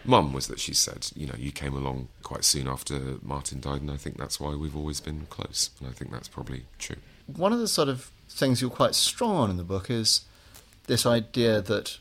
mum 0.04 0.34
was 0.34 0.48
that 0.48 0.60
she 0.60 0.74
said, 0.74 1.08
you 1.16 1.28
know, 1.28 1.36
you 1.38 1.52
came 1.52 1.76
along 1.76 2.08
quite 2.24 2.44
soon 2.44 2.68
after 2.68 3.18
Martin 3.22 3.60
died, 3.60 3.82
and 3.82 3.92
I 3.92 3.98
think 3.98 4.18
that's 4.18 4.40
why 4.40 4.56
we've 4.56 4.76
always 4.76 5.00
been 5.00 5.28
close. 5.30 5.70
And 5.80 5.88
I 5.88 5.92
think 5.92 6.12
that's 6.12 6.28
probably 6.28 6.66
true. 6.80 6.98
one 7.28 7.54
of 7.54 7.60
the 7.60 7.68
sort 7.68 7.88
of 7.90 8.10
things 8.30 8.62
you're 8.62 8.70
quite 8.72 8.96
strong 8.96 9.36
on 9.36 9.50
in 9.50 9.58
the 9.58 9.64
book 9.64 9.90
is 9.90 10.22
this 10.88 11.06
idea 11.06 11.62
that 11.62 11.98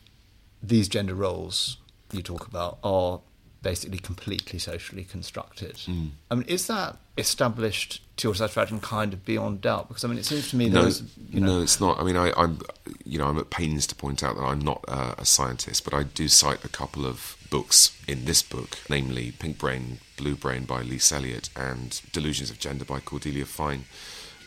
these 0.62 0.88
gender 0.88 1.14
roles 1.14 1.76
you 2.12 2.23
talk 2.23 2.47
about 2.47 2.78
are 2.83 3.21
basically 3.62 3.99
completely 3.99 4.59
socially 4.59 5.04
constructed. 5.04 5.76
Mm. 5.87 6.11
I 6.30 6.35
mean, 6.35 6.49
is 6.49 6.66
that 6.69 6.97
established 7.20 8.02
to 8.18 8.28
your 8.28 8.34
satisfaction 8.34 8.80
kind 8.80 9.12
of 9.12 9.24
beyond 9.24 9.60
doubt? 9.60 9.88
Because 9.88 10.04
I 10.04 10.08
mean, 10.08 10.18
it 10.18 10.24
seems 10.24 10.50
to 10.50 10.56
me 10.56 10.68
No, 10.68 10.82
there's, 10.82 11.02
you 11.30 11.40
know, 11.40 11.58
no, 11.58 11.62
it's 11.62 11.80
not. 11.80 12.00
I 12.00 12.04
mean, 12.04 12.16
I, 12.16 12.32
I'm, 12.36 12.60
you 13.04 13.18
know, 13.18 13.26
I'm 13.26 13.38
at 13.38 13.50
pains 13.50 13.86
to 13.88 13.94
point 13.94 14.22
out 14.22 14.36
that 14.36 14.42
I'm 14.42 14.60
not 14.60 14.84
uh, 14.88 15.14
a 15.18 15.24
scientist, 15.24 15.84
but 15.84 15.94
I 15.94 16.02
do 16.02 16.28
cite 16.28 16.64
a 16.64 16.68
couple 16.68 17.06
of 17.06 17.36
books 17.50 17.96
in 18.06 18.24
this 18.24 18.42
book, 18.42 18.78
namely 18.88 19.32
Pink 19.32 19.58
Brain, 19.58 19.98
Blue 20.16 20.34
Brain 20.34 20.64
by 20.64 20.82
Lise 20.82 21.12
Eliot 21.12 21.50
and 21.56 22.00
Delusions 22.12 22.50
of 22.50 22.58
Gender 22.58 22.84
by 22.84 23.00
Cordelia 23.00 23.44
Fine. 23.44 23.84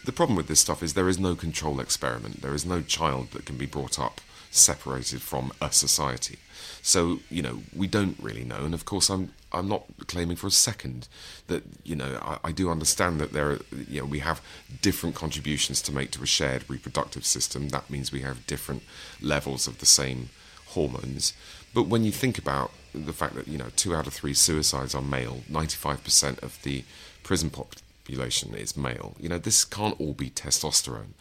The 0.06 0.12
problem 0.12 0.36
with 0.36 0.48
this 0.48 0.60
stuff 0.60 0.84
is 0.84 0.94
there 0.94 1.08
is 1.08 1.20
no 1.20 1.34
control 1.36 1.80
experiment. 1.80 2.42
There 2.42 2.54
is 2.54 2.66
no 2.66 2.82
child 2.82 3.32
that 3.32 3.46
can 3.46 3.58
be 3.58 3.66
brought 3.66 3.98
up 3.98 4.20
separated 4.52 5.22
from 5.22 5.52
a 5.62 5.72
society. 5.72 6.38
So 6.82 7.20
you 7.30 7.42
know 7.42 7.64
we 7.76 7.88
don't 7.88 8.18
really 8.22 8.44
know, 8.44 8.66
and 8.66 8.74
of 8.74 8.86
course 8.86 9.10
I'm 9.10 9.34
I'm 9.54 9.70
not 9.70 9.84
claiming 10.08 10.36
for 10.36 10.48
a 10.48 10.52
second 10.52 11.08
that 11.48 11.64
you 11.84 11.96
know 11.96 12.20
I, 12.22 12.50
I 12.50 12.52
do 12.52 12.70
understand 12.70 13.20
that 13.22 13.34
there 13.34 13.52
are 13.52 13.60
you 13.90 14.02
know 14.02 14.06
we 14.06 14.20
have 14.20 14.42
different 14.82 15.16
contributions 15.16 15.82
to 15.84 15.92
make 15.92 16.12
to 16.12 16.24
a 16.24 16.26
shared 16.28 16.70
reproductive 16.70 17.26
system. 17.26 17.70
That 17.70 17.90
means 17.90 18.12
we 18.12 18.22
have 18.22 18.48
different 18.48 18.84
levels 19.22 19.68
of 19.68 19.80
the 19.80 19.86
same 19.86 20.30
hormones. 20.68 21.34
But 21.74 21.88
when 21.88 22.04
you 22.04 22.12
think 22.12 22.38
about 22.38 22.72
the 22.94 23.14
fact 23.14 23.36
that 23.36 23.48
you 23.48 23.58
know 23.58 23.70
two 23.76 23.96
out 23.96 24.08
of 24.08 24.14
three 24.14 24.34
suicides 24.34 24.96
are 24.96 25.02
male, 25.02 25.44
ninety 25.50 25.78
five 25.78 26.04
percent 26.04 26.40
of 26.40 26.62
the 26.64 26.84
prison 27.24 27.50
population 27.50 28.54
is 28.54 28.76
male. 28.76 29.16
You 29.20 29.30
know, 29.30 29.38
this 29.38 29.64
can't 29.64 30.00
all 30.00 30.14
be 30.14 30.30
testosterone. 30.30 31.14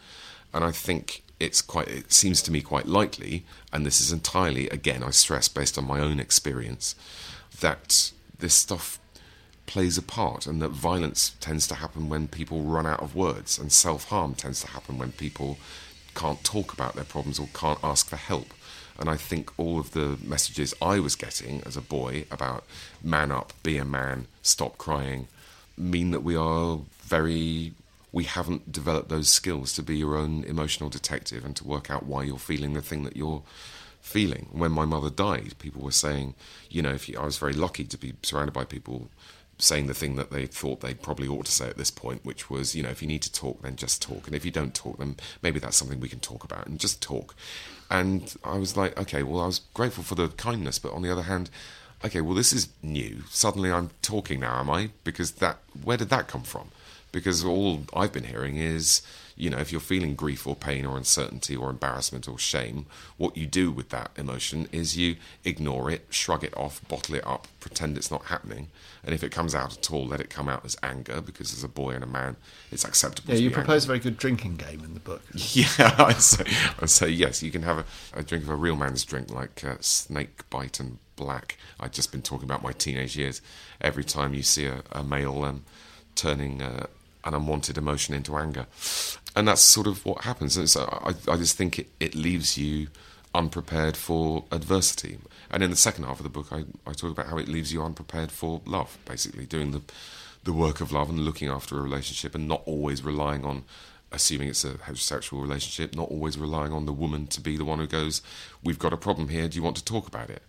And 0.53 0.63
I 0.63 0.71
think 0.71 1.23
it's 1.39 1.61
quite, 1.61 1.87
it 1.87 2.13
seems 2.13 2.41
to 2.43 2.51
me 2.51 2.61
quite 2.61 2.85
likely, 2.85 3.43
and 3.71 3.85
this 3.85 3.99
is 3.99 4.11
entirely, 4.11 4.69
again, 4.69 5.03
I 5.03 5.09
stress 5.09 5.47
based 5.47 5.77
on 5.77 5.85
my 5.85 5.99
own 5.99 6.19
experience, 6.19 6.95
that 7.59 8.11
this 8.43 8.53
stuff 8.53 8.99
plays 9.65 9.97
a 9.97 10.01
part 10.01 10.45
and 10.45 10.61
that 10.61 10.69
violence 10.69 11.35
tends 11.39 11.65
to 11.65 11.75
happen 11.75 12.09
when 12.09 12.27
people 12.27 12.61
run 12.61 12.85
out 12.85 13.01
of 13.01 13.15
words 13.15 13.57
and 13.57 13.71
self 13.71 14.09
harm 14.09 14.35
tends 14.35 14.59
to 14.61 14.67
happen 14.67 14.97
when 14.97 15.13
people 15.13 15.57
can't 16.13 16.43
talk 16.43 16.73
about 16.73 16.93
their 16.93 17.05
problems 17.05 17.39
or 17.39 17.47
can't 17.53 17.79
ask 17.81 18.07
for 18.07 18.17
help. 18.17 18.53
And 18.99 19.09
I 19.09 19.15
think 19.15 19.57
all 19.57 19.79
of 19.79 19.91
the 19.91 20.17
messages 20.21 20.73
I 20.81 20.99
was 20.99 21.15
getting 21.15 21.63
as 21.65 21.77
a 21.77 21.81
boy 21.81 22.25
about 22.29 22.65
man 23.01 23.31
up, 23.31 23.53
be 23.63 23.77
a 23.77 23.85
man, 23.85 24.27
stop 24.41 24.77
crying, 24.77 25.29
mean 25.77 26.11
that 26.11 26.21
we 26.21 26.35
are 26.35 26.79
very. 27.01 27.73
We 28.11 28.25
haven't 28.25 28.71
developed 28.71 29.09
those 29.09 29.29
skills 29.29 29.73
to 29.73 29.81
be 29.81 29.97
your 29.97 30.15
own 30.15 30.43
emotional 30.43 30.91
detective 30.91 31.43
and 31.43 31.55
to 31.55 31.63
work 31.63 31.89
out 31.89 32.05
why 32.05 32.21
you're 32.21 32.37
feeling 32.37 32.73
the 32.73 32.81
thing 32.83 33.03
that 33.05 33.17
you're 33.17 33.41
feeling. 34.03 34.49
When 34.51 34.71
my 34.71 34.85
mother 34.85 35.09
died, 35.09 35.55
people 35.57 35.81
were 35.81 35.91
saying, 35.91 36.35
you 36.69 36.81
know, 36.81 36.91
if 36.91 37.07
you, 37.09 37.17
I 37.17 37.25
was 37.25 37.37
very 37.37 37.53
lucky 37.53 37.85
to 37.85 37.97
be 37.97 38.13
surrounded 38.21 38.53
by 38.53 38.65
people 38.65 39.09
saying 39.57 39.87
the 39.87 39.93
thing 39.93 40.17
that 40.17 40.29
they 40.29 40.45
thought 40.45 40.81
they 40.81 40.93
probably 40.93 41.27
ought 41.27 41.45
to 41.45 41.51
say 41.51 41.69
at 41.69 41.77
this 41.77 41.89
point, 41.89 42.25
which 42.25 42.49
was, 42.49 42.75
you 42.75 42.83
know, 42.83 42.89
if 42.89 43.01
you 43.01 43.07
need 43.07 43.21
to 43.21 43.31
talk, 43.31 43.61
then 43.61 43.77
just 43.77 44.01
talk. 44.01 44.27
And 44.27 44.35
if 44.35 44.43
you 44.43 44.51
don't 44.51 44.75
talk, 44.75 44.97
then 44.97 45.15
maybe 45.41 45.59
that's 45.59 45.77
something 45.77 46.01
we 46.01 46.09
can 46.09 46.19
talk 46.19 46.43
about 46.43 46.67
and 46.67 46.79
just 46.79 47.01
talk. 47.01 47.33
And 47.89 48.35
I 48.43 48.57
was 48.57 48.75
like, 48.75 48.99
okay, 48.99 49.23
well, 49.23 49.41
I 49.41 49.45
was 49.45 49.61
grateful 49.73 50.03
for 50.03 50.15
the 50.15 50.27
kindness, 50.27 50.79
but 50.79 50.91
on 50.93 51.01
the 51.01 51.11
other 51.11 51.23
hand, 51.23 51.49
okay, 52.03 52.19
well, 52.19 52.35
this 52.35 52.51
is 52.51 52.67
new. 52.81 53.23
Suddenly 53.29 53.71
I'm 53.71 53.91
talking 54.01 54.41
now, 54.41 54.59
am 54.59 54.69
I? 54.69 54.89
Because 55.05 55.33
that, 55.33 55.59
where 55.81 55.97
did 55.97 56.09
that 56.09 56.27
come 56.27 56.43
from? 56.43 56.69
Because 57.13 57.45
all 57.45 57.83
I've 57.95 58.11
been 58.11 58.25
hearing 58.25 58.57
is, 58.57 59.01
you 59.35 59.49
know, 59.49 59.57
if 59.57 59.71
you're 59.71 59.81
feeling 59.81 60.15
grief 60.15 60.45
or 60.45 60.55
pain 60.55 60.85
or 60.85 60.97
uncertainty 60.97 61.55
or 61.55 61.69
embarrassment 61.69 62.27
or 62.27 62.37
shame, 62.37 62.85
what 63.17 63.35
you 63.35 63.45
do 63.45 63.71
with 63.71 63.89
that 63.89 64.11
emotion 64.17 64.67
is 64.71 64.97
you 64.97 65.15
ignore 65.43 65.89
it, 65.89 66.05
shrug 66.09 66.43
it 66.43 66.55
off, 66.55 66.87
bottle 66.87 67.15
it 67.15 67.25
up, 67.25 67.47
pretend 67.59 67.97
it's 67.97 68.11
not 68.11 68.25
happening. 68.25 68.67
And 69.03 69.13
if 69.13 69.23
it 69.23 69.31
comes 69.31 69.53
out 69.53 69.77
at 69.77 69.91
all, 69.91 70.05
let 70.07 70.21
it 70.21 70.29
come 70.29 70.47
out 70.47 70.63
as 70.63 70.77
anger 70.81 71.19
because 71.19 71.51
as 71.53 71.63
a 71.63 71.67
boy 71.67 71.91
and 71.91 72.03
a 72.03 72.07
man, 72.07 72.35
it's 72.71 72.85
acceptable. 72.85 73.33
Yeah, 73.33 73.39
you 73.39 73.49
propose 73.51 73.83
angry. 73.83 73.97
a 73.97 73.99
very 73.99 74.11
good 74.11 74.17
drinking 74.17 74.55
game 74.55 74.83
in 74.83 74.93
the 74.93 74.99
book. 74.99 75.21
Yeah, 75.53 75.67
I 75.97 76.13
say, 76.13 76.45
I 76.79 76.85
say 76.85 77.09
yes. 77.09 77.43
You 77.43 77.51
can 77.51 77.63
have 77.63 77.79
a, 77.79 77.85
a 78.13 78.23
drink 78.23 78.43
of 78.43 78.49
a 78.49 78.55
real 78.55 78.75
man's 78.75 79.03
drink, 79.03 79.29
like 79.29 79.63
uh, 79.63 79.75
snake 79.81 80.49
bite 80.49 80.79
and 80.79 80.97
black. 81.15 81.57
I've 81.79 81.91
just 81.91 82.11
been 82.11 82.21
talking 82.21 82.45
about 82.45 82.63
my 82.63 82.71
teenage 82.71 83.17
years. 83.17 83.41
Every 83.81 84.03
time 84.03 84.33
you 84.33 84.41
see 84.41 84.65
a, 84.65 84.83
a 84.91 85.03
male 85.03 85.43
um, 85.43 85.63
turning 86.15 86.61
uh, 86.61 86.87
an 87.23 87.33
unwanted 87.33 87.77
emotion 87.77 88.15
into 88.15 88.35
anger, 88.35 88.65
and 89.35 89.47
that's 89.47 89.61
sort 89.61 89.87
of 89.87 90.05
what 90.05 90.23
happens. 90.23 90.57
And 90.57 90.69
so 90.69 90.87
I, 91.03 91.31
I 91.31 91.37
just 91.37 91.57
think 91.57 91.79
it, 91.79 91.87
it 91.99 92.15
leaves 92.15 92.57
you 92.57 92.87
unprepared 93.33 93.97
for 93.97 94.45
adversity. 94.51 95.17
And 95.49 95.63
in 95.63 95.69
the 95.69 95.75
second 95.75 96.05
half 96.05 96.19
of 96.19 96.23
the 96.23 96.29
book, 96.29 96.47
I, 96.51 96.65
I 96.85 96.93
talk 96.93 97.11
about 97.11 97.27
how 97.27 97.37
it 97.37 97.47
leaves 97.47 97.73
you 97.73 97.83
unprepared 97.83 98.31
for 98.31 98.61
love, 98.65 98.97
basically 99.05 99.45
doing 99.45 99.71
the 99.71 99.81
the 100.43 100.51
work 100.51 100.81
of 100.81 100.91
love 100.91 101.09
and 101.09 101.19
looking 101.19 101.47
after 101.47 101.77
a 101.77 101.81
relationship, 101.81 102.35
and 102.35 102.47
not 102.47 102.63
always 102.65 103.01
relying 103.01 103.45
on 103.45 103.63
assuming 104.11 104.49
it's 104.49 104.65
a 104.65 104.73
heterosexual 104.73 105.41
relationship, 105.41 105.95
not 105.95 106.11
always 106.11 106.37
relying 106.37 106.73
on 106.73 106.85
the 106.85 106.91
woman 106.91 107.25
to 107.27 107.39
be 107.39 107.55
the 107.55 107.63
one 107.65 107.79
who 107.79 107.87
goes, 107.87 108.21
"We've 108.63 108.79
got 108.79 108.93
a 108.93 108.97
problem 108.97 109.29
here. 109.29 109.47
Do 109.47 109.55
you 109.55 109.63
want 109.63 109.77
to 109.77 109.85
talk 109.85 110.07
about 110.07 110.29
it?" 110.29 110.43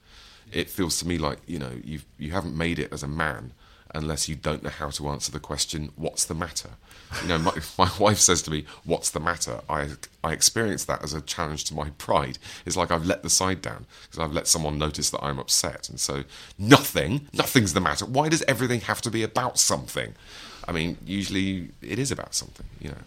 It 0.52 0.68
feels 0.68 0.98
to 0.98 1.06
me 1.06 1.16
like 1.16 1.38
you 1.46 1.58
know 1.58 1.72
you 1.84 2.00
you 2.18 2.32
haven't 2.32 2.56
made 2.56 2.78
it 2.78 2.92
as 2.92 3.02
a 3.02 3.08
man 3.08 3.52
unless 3.94 4.28
you 4.28 4.34
don't 4.34 4.62
know 4.62 4.70
how 4.70 4.90
to 4.90 5.08
answer 5.08 5.30
the 5.30 5.40
question, 5.40 5.92
"What's 5.96 6.24
the 6.24 6.34
matter?" 6.34 6.70
You 7.22 7.28
know, 7.28 7.38
my, 7.38 7.52
my 7.78 7.90
wife 7.98 8.18
says 8.18 8.42
to 8.42 8.50
me, 8.50 8.64
"What's 8.84 9.10
the 9.10 9.20
matter?" 9.20 9.60
I 9.68 9.90
I 10.22 10.32
experience 10.32 10.84
that 10.84 11.02
as 11.02 11.14
a 11.14 11.20
challenge 11.20 11.64
to 11.64 11.74
my 11.74 11.90
pride. 11.90 12.38
It's 12.66 12.76
like 12.76 12.90
I've 12.90 13.06
let 13.06 13.22
the 13.22 13.30
side 13.30 13.62
down 13.62 13.86
because 14.02 14.18
I've 14.18 14.32
let 14.32 14.46
someone 14.46 14.78
notice 14.78 15.10
that 15.10 15.22
I'm 15.22 15.38
upset, 15.38 15.88
and 15.88 16.00
so 16.00 16.24
nothing, 16.58 17.28
nothing's 17.32 17.72
the 17.72 17.80
matter. 17.80 18.04
Why 18.04 18.28
does 18.28 18.42
everything 18.42 18.80
have 18.82 19.00
to 19.02 19.10
be 19.10 19.22
about 19.22 19.58
something? 19.58 20.14
I 20.66 20.72
mean, 20.72 20.98
usually 21.04 21.70
it 21.82 21.98
is 21.98 22.10
about 22.10 22.34
something, 22.34 22.66
you 22.80 22.88
know. 22.90 23.04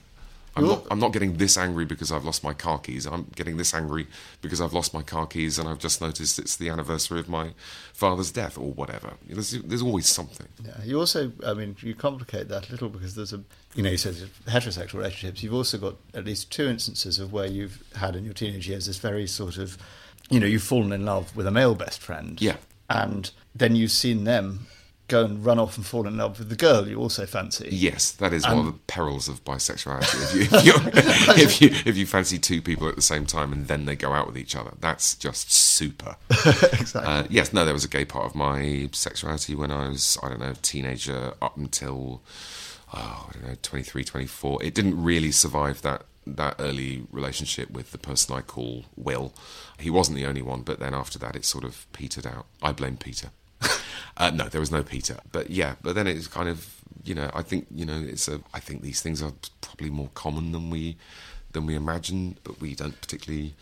I'm 0.57 0.65
not, 0.65 0.87
I'm 0.91 0.99
not 0.99 1.13
getting 1.13 1.37
this 1.37 1.57
angry 1.57 1.85
because 1.85 2.11
I've 2.11 2.25
lost 2.25 2.43
my 2.43 2.53
car 2.53 2.79
keys. 2.79 3.05
I'm 3.05 3.27
getting 3.35 3.57
this 3.57 3.73
angry 3.73 4.07
because 4.41 4.59
I've 4.59 4.73
lost 4.73 4.93
my 4.93 5.01
car 5.01 5.25
keys 5.25 5.57
and 5.59 5.67
I've 5.67 5.79
just 5.79 6.01
noticed 6.01 6.39
it's 6.39 6.55
the 6.55 6.69
anniversary 6.69 7.19
of 7.19 7.29
my 7.29 7.51
father's 7.93 8.31
death 8.31 8.57
or 8.57 8.71
whatever. 8.71 9.13
There's, 9.27 9.51
there's 9.51 9.81
always 9.81 10.07
something. 10.07 10.47
Yeah, 10.63 10.83
you 10.83 10.99
also, 10.99 11.31
I 11.45 11.53
mean, 11.53 11.75
you 11.79 11.95
complicate 11.95 12.49
that 12.49 12.69
a 12.69 12.71
little 12.71 12.89
because 12.89 13.15
there's 13.15 13.33
a, 13.33 13.41
you 13.75 13.83
know, 13.83 13.91
you 13.91 13.97
said 13.97 14.15
heterosexual 14.47 14.95
relationships. 14.95 15.43
You've 15.43 15.53
also 15.53 15.77
got 15.77 15.95
at 16.13 16.25
least 16.25 16.51
two 16.51 16.67
instances 16.67 17.19
of 17.19 17.31
where 17.31 17.47
you've 17.47 17.83
had 17.95 18.15
in 18.15 18.25
your 18.25 18.33
teenage 18.33 18.67
years 18.67 18.87
this 18.87 18.97
very 18.97 19.27
sort 19.27 19.57
of, 19.57 19.77
you 20.29 20.39
know, 20.39 20.47
you've 20.47 20.63
fallen 20.63 20.91
in 20.91 21.05
love 21.05 21.35
with 21.35 21.47
a 21.47 21.51
male 21.51 21.75
best 21.75 22.01
friend. 22.01 22.41
Yeah. 22.41 22.57
And 22.89 23.31
then 23.55 23.75
you've 23.75 23.91
seen 23.91 24.23
them 24.23 24.67
go 25.07 25.23
and 25.23 25.45
run 25.45 25.57
off 25.57 25.77
and 25.77 25.85
fall 25.85 26.05
in 26.05 26.17
love 26.17 26.39
with 26.39 26.49
the 26.49 26.55
girl 26.55 26.87
you 26.87 26.99
also 26.99 27.25
fancy. 27.25 27.69
Yes, 27.71 28.11
that 28.11 28.33
is 28.33 28.45
one 28.45 28.59
of 28.59 28.65
the 28.65 28.73
perils 28.87 29.27
of 29.27 29.43
bisexuality. 29.45 30.35
If 30.35 30.65
you, 30.65 30.73
if, 30.85 31.61
you, 31.61 31.67
if 31.69 31.85
you 31.85 31.89
if 31.91 31.97
you 31.97 32.05
fancy 32.05 32.37
two 32.37 32.61
people 32.61 32.87
at 32.87 32.95
the 32.95 33.01
same 33.01 33.25
time 33.25 33.53
and 33.53 33.67
then 33.67 33.85
they 33.85 33.95
go 33.95 34.13
out 34.13 34.27
with 34.27 34.37
each 34.37 34.55
other, 34.55 34.71
that's 34.79 35.15
just 35.15 35.51
super. 35.51 36.17
exactly. 36.29 37.01
Uh, 37.01 37.23
yes, 37.29 37.53
no, 37.53 37.63
there 37.63 37.73
was 37.73 37.85
a 37.85 37.89
gay 37.89 38.05
part 38.05 38.25
of 38.25 38.35
my 38.35 38.89
sexuality 38.91 39.55
when 39.55 39.71
I 39.71 39.89
was, 39.89 40.17
I 40.21 40.29
don't 40.29 40.39
know, 40.39 40.53
teenager 40.61 41.33
up 41.41 41.57
until, 41.57 42.21
oh, 42.93 43.29
I 43.29 43.33
don't 43.33 43.47
know, 43.47 43.55
23, 43.61 44.03
24. 44.03 44.63
It 44.63 44.75
didn't 44.75 45.01
really 45.01 45.31
survive 45.31 45.81
that 45.83 46.03
that 46.25 46.55
early 46.59 47.03
relationship 47.09 47.71
with 47.71 47.93
the 47.93 47.97
person 47.97 48.35
I 48.35 48.41
call 48.41 48.83
Will. 48.97 49.33
He 49.79 49.89
wasn't 49.89 50.17
the 50.17 50.25
only 50.25 50.41
one, 50.41 50.61
but 50.61 50.77
then 50.79 50.93
after 50.93 51.17
that, 51.19 51.37
it 51.37 51.45
sort 51.45 51.63
of 51.63 51.89
petered 51.93 52.27
out. 52.27 52.47
I 52.61 52.73
blame 52.73 52.97
Peter. 52.97 53.29
uh, 54.17 54.29
no, 54.31 54.47
there 54.49 54.61
was 54.61 54.71
no 54.71 54.83
Peter, 54.83 55.17
but 55.31 55.49
yeah, 55.49 55.75
but 55.81 55.95
then 55.95 56.07
it's 56.07 56.27
kind 56.27 56.49
of 56.49 56.81
you 57.03 57.15
know 57.15 57.29
I 57.33 57.41
think 57.41 57.67
you 57.71 57.85
know 57.85 57.99
it's 57.99 58.27
a 58.27 58.41
I 58.53 58.59
think 58.59 58.81
these 58.81 59.01
things 59.01 59.21
are 59.21 59.33
probably 59.61 59.89
more 59.89 60.09
common 60.13 60.51
than 60.51 60.69
we 60.69 60.97
than 61.51 61.65
we 61.65 61.75
imagine, 61.75 62.37
but 62.43 62.59
we 62.61 62.75
don't 62.75 62.99
particularly. 63.01 63.53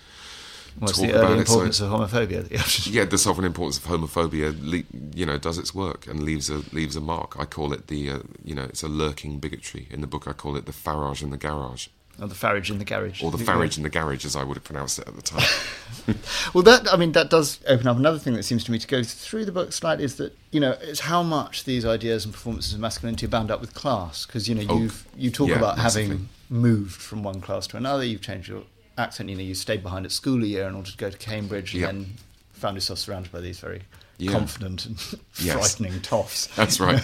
What's 0.78 0.98
talk 0.98 1.08
the 1.08 1.14
early 1.14 1.26
about 1.26 1.40
it, 1.40 1.48
so- 1.48 1.54
importance 1.54 1.80
of 1.80 1.90
homophobia? 1.92 2.88
yeah, 2.94 3.06
the 3.06 3.18
sovereign 3.18 3.46
importance 3.46 3.78
of 3.78 3.86
homophobia, 3.86 4.54
le- 4.62 4.84
you 5.16 5.26
know, 5.26 5.38
does 5.38 5.58
its 5.58 5.74
work 5.74 6.06
and 6.06 6.22
leaves 6.24 6.50
a 6.50 6.64
leaves 6.74 6.98
a 6.98 7.02
mark. 7.02 7.40
I 7.40 7.46
call 7.46 7.72
it 7.72 7.88
the, 7.88 8.10
uh, 8.10 8.20
you 8.44 8.54
know, 8.54 8.64
it's 8.64 8.84
a 8.84 8.90
lurking 8.90 9.40
bigotry. 9.40 9.88
In 9.90 10.02
the 10.02 10.08
book, 10.08 10.28
I 10.28 10.34
call 10.34 10.58
it 10.58 10.66
the 10.66 10.74
Farage 10.74 11.24
in 11.24 11.30
the 11.30 11.38
garage, 11.38 11.88
or 12.22 12.28
the 12.28 12.36
Farage 12.36 12.70
in 12.70 12.78
the 12.78 12.86
garage. 12.86 13.22
or 13.24 13.32
the 13.32 13.38
Farage 13.38 13.78
in 13.78 13.84
the 13.84 13.90
garage, 13.90 14.26
as 14.26 14.36
I 14.36 14.44
would 14.44 14.56
have 14.58 14.64
pronounced 14.64 15.00
it 15.00 15.08
at 15.08 15.16
the 15.16 15.22
time. 15.22 15.46
Well, 16.54 16.64
that 16.64 16.92
I 16.94 16.98
mean, 16.98 17.14
that 17.14 17.30
does 17.32 17.60
open 17.68 17.88
up 17.88 17.98
another 17.98 18.20
thing 18.20 18.34
that 18.36 18.44
seems 18.44 18.64
to 18.66 18.72
me 18.72 18.78
to 18.80 18.88
go 18.88 19.02
through 19.04 19.46
the 19.46 19.52
book 19.52 19.74
slightly 19.74 20.04
is 20.06 20.16
that 20.18 20.38
you 20.52 20.60
know 20.60 20.78
it's 20.82 21.00
how 21.02 21.24
much 21.24 21.64
these 21.64 21.84
ideas 21.86 22.26
and 22.26 22.34
performances 22.34 22.74
of 22.76 22.80
masculinity 22.80 23.26
are 23.26 23.30
bound 23.30 23.50
up 23.52 23.60
with 23.60 23.74
class 23.74 24.26
because 24.26 24.48
you 24.48 24.54
know 24.56 24.64
Oh, 24.70 24.78
you've 24.80 25.06
you 25.18 25.32
talk 25.32 25.50
yeah, 25.50 25.56
about 25.58 25.78
massively. 25.78 26.08
having 26.10 26.30
moved 26.50 27.02
from 27.02 27.24
one 27.24 27.42
class 27.42 27.66
to 27.68 27.78
another, 27.78 28.04
you've 28.06 28.22
changed 28.22 28.48
your 28.50 28.64
accent, 28.98 29.30
you 29.30 29.36
know, 29.36 29.42
you 29.42 29.56
stayed 29.56 29.82
behind 29.84 30.06
at 30.06 30.12
school 30.12 30.44
a 30.44 30.46
year 30.48 30.68
in 30.68 30.76
order 30.76 30.92
to 30.92 30.98
go 30.98 31.10
to 31.10 31.18
Cambridge, 31.18 31.74
and 31.74 31.82
Yeah. 31.82 31.88
then 31.88 32.14
found 32.54 32.78
yourself 32.78 33.00
surrounded 33.00 33.32
by 33.32 33.42
these 33.42 33.60
very 33.60 33.82
Yeah. 34.18 34.32
confident 34.32 34.86
and 34.86 34.98
Yes. 35.40 35.54
frightening 35.56 36.00
toffs. 36.02 36.54
That's 36.56 36.80
right. 36.80 37.04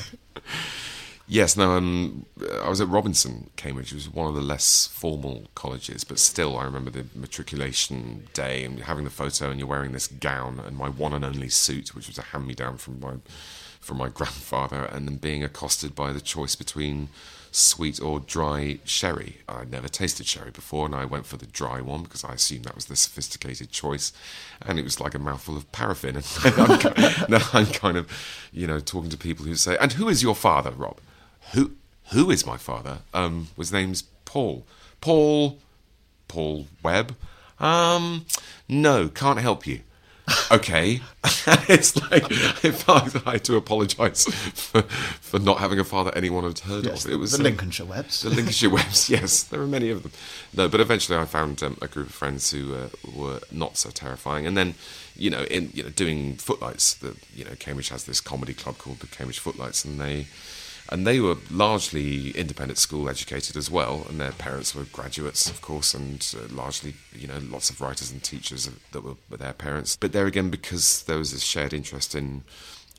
Yes, 1.31 1.55
no, 1.55 1.71
um, 1.71 2.25
I 2.61 2.69
was 2.69 2.81
at 2.81 2.89
Robinson, 2.89 3.49
Cambridge. 3.55 3.93
It 3.93 3.95
was 3.95 4.09
one 4.09 4.27
of 4.27 4.35
the 4.35 4.41
less 4.41 4.87
formal 4.87 5.47
colleges, 5.55 6.03
but 6.03 6.19
still, 6.19 6.57
I 6.57 6.65
remember 6.65 6.91
the 6.91 7.05
matriculation 7.15 8.27
day 8.33 8.65
and 8.65 8.81
having 8.81 9.05
the 9.05 9.09
photo, 9.09 9.49
and 9.49 9.57
you're 9.57 9.67
wearing 9.67 9.93
this 9.93 10.07
gown 10.07 10.59
and 10.59 10.75
my 10.75 10.89
one 10.89 11.13
and 11.13 11.23
only 11.23 11.49
suit, 11.49 11.95
which 11.95 12.07
was 12.07 12.17
a 12.17 12.23
hand-me-down 12.23 12.77
from 12.77 12.99
my 12.99 13.13
from 13.79 13.97
my 13.97 14.09
grandfather, 14.13 14.83
and 14.85 15.07
then 15.07 15.15
being 15.15 15.43
accosted 15.43 15.95
by 15.95 16.11
the 16.11 16.21
choice 16.21 16.55
between 16.55 17.07
sweet 17.53 17.99
or 18.01 18.19
dry 18.19 18.79
sherry. 18.83 19.37
I'd 19.47 19.71
never 19.71 19.87
tasted 19.87 20.27
sherry 20.27 20.51
before, 20.51 20.85
and 20.85 20.93
I 20.93 21.05
went 21.05 21.25
for 21.25 21.37
the 21.37 21.47
dry 21.47 21.79
one 21.81 22.03
because 22.03 22.23
I 22.25 22.33
assumed 22.33 22.65
that 22.65 22.75
was 22.75 22.85
the 22.85 22.95
sophisticated 22.97 23.71
choice, 23.71 24.11
and 24.61 24.77
it 24.77 24.83
was 24.83 24.99
like 24.99 25.15
a 25.15 25.19
mouthful 25.19 25.55
of 25.55 25.71
paraffin. 25.71 26.17
And 26.45 26.55
I'm, 26.57 27.25
now 27.29 27.47
I'm 27.53 27.67
kind 27.67 27.97
of, 27.97 28.09
you 28.51 28.67
know, 28.67 28.81
talking 28.81 29.09
to 29.09 29.17
people 29.17 29.45
who 29.45 29.55
say, 29.55 29.77
"And 29.79 29.93
who 29.93 30.09
is 30.09 30.21
your 30.21 30.35
father, 30.35 30.71
Rob? 30.71 30.99
Who 31.53 31.71
who 32.11 32.29
is 32.31 32.45
my 32.45 32.57
father? 32.57 32.99
Um, 33.13 33.47
his 33.57 33.71
name's 33.71 34.03
Paul. 34.25 34.65
Paul, 34.99 35.59
Paul 36.27 36.67
Webb. 36.83 37.15
Um, 37.59 38.25
no, 38.67 39.09
can't 39.09 39.39
help 39.39 39.65
you." 39.67 39.81
okay. 40.51 41.01
it's 41.67 41.95
like 42.09 42.23
if 42.63 42.87
I, 42.89 43.09
I 43.25 43.31
had 43.33 43.43
to 43.45 43.55
apologise 43.57 44.25
for, 44.25 44.83
for 44.83 45.39
not 45.39 45.57
having 45.57 45.79
a 45.79 45.83
father 45.83 46.11
anyone 46.15 46.43
had 46.43 46.59
heard 46.59 46.85
Yes, 46.85 47.05
of. 47.05 47.11
It 47.11 47.15
was 47.15 47.31
the 47.31 47.39
um, 47.39 47.43
Lincolnshire 47.43 47.85
Webbs. 47.85 48.21
the 48.21 48.29
Lincolnshire 48.29 48.69
Webbs, 48.69 49.09
yes, 49.09 49.43
there 49.43 49.59
are 49.61 49.67
many 49.67 49.89
of 49.89 50.03
them. 50.03 50.11
No, 50.55 50.69
but 50.69 50.79
eventually 50.79 51.17
I 51.17 51.25
found 51.25 51.61
um, 51.63 51.77
a 51.81 51.87
group 51.87 52.07
of 52.07 52.13
friends 52.13 52.51
who 52.51 52.73
uh, 52.75 52.89
were 53.13 53.39
not 53.51 53.77
so 53.77 53.89
terrifying, 53.89 54.45
and 54.45 54.55
then 54.55 54.75
you 55.15 55.29
know, 55.29 55.43
in 55.43 55.71
you 55.73 55.83
know, 55.83 55.89
doing 55.89 56.35
footlights. 56.35 56.93
The 56.93 57.17
you 57.35 57.43
know, 57.43 57.51
Cambridge 57.59 57.89
has 57.89 58.05
this 58.05 58.21
comedy 58.21 58.53
club 58.53 58.77
called 58.77 58.99
the 58.99 59.07
Cambridge 59.07 59.39
Footlights, 59.39 59.83
and 59.83 59.99
they 59.99 60.27
and 60.89 61.05
they 61.05 61.19
were 61.19 61.37
largely 61.49 62.31
independent 62.31 62.77
school 62.77 63.09
educated 63.09 63.55
as 63.55 63.69
well, 63.69 64.05
and 64.09 64.19
their 64.19 64.31
parents 64.31 64.75
were 64.75 64.83
graduates, 64.83 65.49
of 65.49 65.61
course, 65.61 65.93
and 65.93 66.35
uh, 66.37 66.53
largely, 66.53 66.95
you 67.13 67.27
know, 67.27 67.39
lots 67.39 67.69
of 67.69 67.81
writers 67.81 68.11
and 68.11 68.23
teachers 68.23 68.69
that 68.91 69.03
were, 69.03 69.15
were 69.29 69.37
their 69.37 69.53
parents. 69.53 69.95
But 69.95 70.11
there 70.11 70.27
again, 70.27 70.49
because 70.49 71.03
there 71.03 71.17
was 71.17 71.31
this 71.31 71.43
shared 71.43 71.73
interest 71.73 72.15
in 72.15 72.43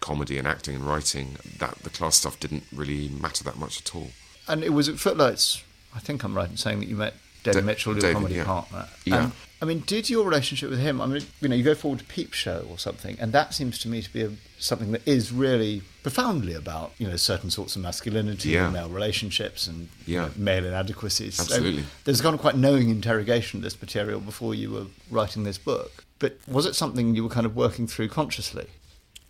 comedy 0.00 0.38
and 0.38 0.46
acting 0.46 0.74
and 0.74 0.84
writing, 0.84 1.36
that 1.58 1.78
the 1.78 1.90
class 1.90 2.16
stuff 2.16 2.40
didn't 2.40 2.64
really 2.72 3.08
matter 3.08 3.44
that 3.44 3.56
much 3.56 3.80
at 3.80 3.94
all. 3.94 4.08
And 4.48 4.64
it 4.64 4.70
was 4.70 4.88
at 4.88 4.98
Footlights, 4.98 5.62
I 5.94 6.00
think 6.00 6.24
I'm 6.24 6.36
right 6.36 6.50
in 6.50 6.56
saying 6.56 6.80
that 6.80 6.88
you 6.88 6.96
met 6.96 7.14
David 7.42 7.60
De- 7.60 7.66
Mitchell, 7.66 7.92
your 7.92 8.00
David, 8.00 8.14
comedy 8.14 8.34
yeah. 8.34 8.44
partner. 8.44 8.88
Yeah. 9.04 9.24
Um, 9.24 9.32
I 9.60 9.64
mean, 9.64 9.84
did 9.86 10.10
your 10.10 10.24
relationship 10.24 10.70
with 10.70 10.80
him? 10.80 11.00
I 11.00 11.06
mean, 11.06 11.22
you 11.40 11.48
know, 11.48 11.54
you 11.54 11.62
go 11.62 11.76
forward 11.76 12.00
to 12.00 12.04
Peep 12.06 12.32
Show 12.32 12.66
or 12.68 12.78
something, 12.78 13.16
and 13.20 13.32
that 13.32 13.54
seems 13.54 13.78
to 13.80 13.88
me 13.88 14.02
to 14.02 14.12
be 14.12 14.22
a, 14.22 14.32
something 14.58 14.90
that 14.90 15.06
is 15.06 15.30
really 15.30 15.82
profoundly 16.02 16.52
about 16.52 16.92
you 16.98 17.06
know 17.06 17.14
certain 17.14 17.48
sorts 17.48 17.76
of 17.76 17.82
masculinity, 17.82 18.50
yeah. 18.50 18.70
male 18.70 18.88
relationships, 18.88 19.68
and 19.68 19.88
yeah. 20.04 20.22
you 20.22 20.26
know, 20.26 20.32
male 20.36 20.66
inadequacies. 20.66 21.38
Absolutely. 21.38 21.82
So 21.82 21.88
there's 22.04 22.20
kind 22.20 22.34
of 22.34 22.40
quite 22.40 22.56
knowing 22.56 22.90
interrogation 22.90 23.58
of 23.58 23.62
this 23.62 23.80
material 23.80 24.18
before 24.18 24.54
you 24.54 24.70
were 24.70 24.86
writing 25.10 25.44
this 25.44 25.58
book. 25.58 26.04
But 26.18 26.38
was 26.48 26.66
it 26.66 26.74
something 26.74 27.14
you 27.14 27.22
were 27.22 27.30
kind 27.30 27.46
of 27.46 27.54
working 27.54 27.86
through 27.86 28.08
consciously? 28.08 28.66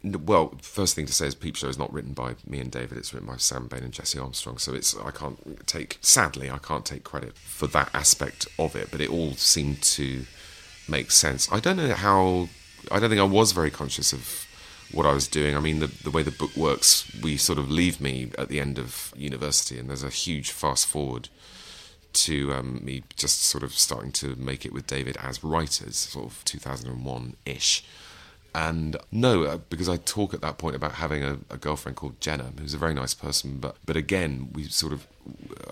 Well, 0.04 0.54
first 0.62 0.96
thing 0.96 1.06
to 1.06 1.12
say 1.12 1.26
is 1.26 1.34
Peep 1.36 1.54
Show 1.54 1.68
is 1.68 1.78
not 1.78 1.92
written 1.92 2.12
by 2.12 2.34
me 2.44 2.58
and 2.58 2.70
David. 2.70 2.98
It's 2.98 3.14
written 3.14 3.28
by 3.28 3.36
Sam 3.36 3.68
Bain 3.68 3.84
and 3.84 3.92
Jesse 3.92 4.18
Armstrong. 4.18 4.58
So 4.58 4.74
it's 4.74 4.96
I 4.96 5.12
can't 5.12 5.66
take 5.66 5.98
sadly 6.00 6.50
I 6.50 6.58
can't 6.58 6.84
take 6.84 7.04
credit 7.04 7.36
for 7.36 7.68
that 7.68 7.90
aspect 7.94 8.48
of 8.58 8.74
it. 8.74 8.90
But 8.90 9.00
it 9.00 9.10
all 9.10 9.34
seemed 9.34 9.82
to 9.82 10.24
make 10.88 11.10
sense. 11.10 11.50
I 11.52 11.60
don't 11.60 11.76
know 11.76 11.94
how. 11.94 12.48
I 12.90 12.98
don't 12.98 13.10
think 13.10 13.20
I 13.20 13.24
was 13.24 13.52
very 13.52 13.70
conscious 13.70 14.12
of 14.12 14.46
what 14.90 15.06
I 15.06 15.12
was 15.12 15.28
doing. 15.28 15.56
I 15.56 15.60
mean, 15.60 15.78
the 15.78 15.86
the 15.86 16.10
way 16.10 16.22
the 16.22 16.32
book 16.32 16.56
works, 16.56 17.10
we 17.22 17.36
sort 17.36 17.58
of 17.58 17.70
leave 17.70 18.00
me 18.00 18.30
at 18.36 18.48
the 18.48 18.60
end 18.60 18.78
of 18.78 19.12
university, 19.16 19.78
and 19.78 19.88
there's 19.88 20.02
a 20.02 20.10
huge 20.10 20.50
fast 20.50 20.86
forward 20.86 21.28
to 22.12 22.52
um, 22.52 22.84
me 22.84 23.02
just 23.16 23.42
sort 23.42 23.64
of 23.64 23.72
starting 23.72 24.12
to 24.12 24.34
make 24.36 24.66
it 24.66 24.72
with 24.72 24.86
David 24.86 25.16
as 25.18 25.42
writers, 25.42 25.96
sort 25.96 26.26
of 26.26 26.44
2001 26.44 27.36
ish 27.46 27.84
and 28.54 28.96
no, 29.10 29.44
uh, 29.44 29.58
because 29.70 29.88
I 29.88 29.96
talk 29.96 30.34
at 30.34 30.42
that 30.42 30.58
point 30.58 30.76
about 30.76 30.92
having 30.92 31.22
a, 31.22 31.38
a, 31.48 31.56
girlfriend 31.56 31.96
called 31.96 32.20
Jenna, 32.20 32.52
who's 32.58 32.74
a 32.74 32.78
very 32.78 32.92
nice 32.92 33.14
person. 33.14 33.58
But 33.58 33.76
but 33.86 33.96
again, 33.96 34.50
we 34.52 34.64
sort 34.64 34.92
of 34.92 35.06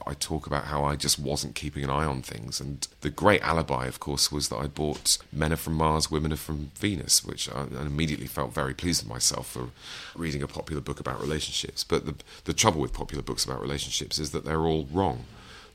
I 0.07 0.15
talk 0.15 0.47
about 0.47 0.65
how 0.65 0.85
I 0.85 0.97
just 0.97 1.19
wasn't 1.19 1.55
keeping 1.55 1.85
an 1.85 1.91
eye 1.91 2.07
on 2.07 2.23
things. 2.23 2.59
And 2.59 2.87
the 3.03 3.11
great 3.11 3.43
alibi, 3.43 3.87
of 3.87 4.01
course, 4.01 4.33
was 4.33 4.49
that 4.49 4.57
I 4.57 4.67
bought 4.67 5.19
Men 5.31 5.53
Are 5.53 5.57
From 5.57 5.75
Mars, 5.75 6.11
Women 6.11 6.33
Are 6.33 6.37
From 6.37 6.71
Venus, 6.77 7.23
which 7.25 7.51
I, 7.51 7.67
I 7.79 7.83
immediately 7.83 8.27
felt 8.27 8.55
very 8.55 8.73
pleased 8.73 9.03
with 9.03 9.13
myself 9.13 9.49
for 9.49 9.71
reading 10.15 10.43
a 10.43 10.49
popular 10.49 10.81
book 10.81 11.01
about 11.01 11.21
relationships. 11.21 11.85
But 11.85 12.07
the 12.07 12.15
the 12.45 12.55
trouble 12.55 12.81
with 12.81 12.95
popular 12.95 13.23
books 13.23 13.45
about 13.45 13.61
relationships 13.61 14.19
is 14.19 14.31
that 14.31 14.45
they're 14.47 14.67
all 14.67 14.89
wrong 14.91 15.27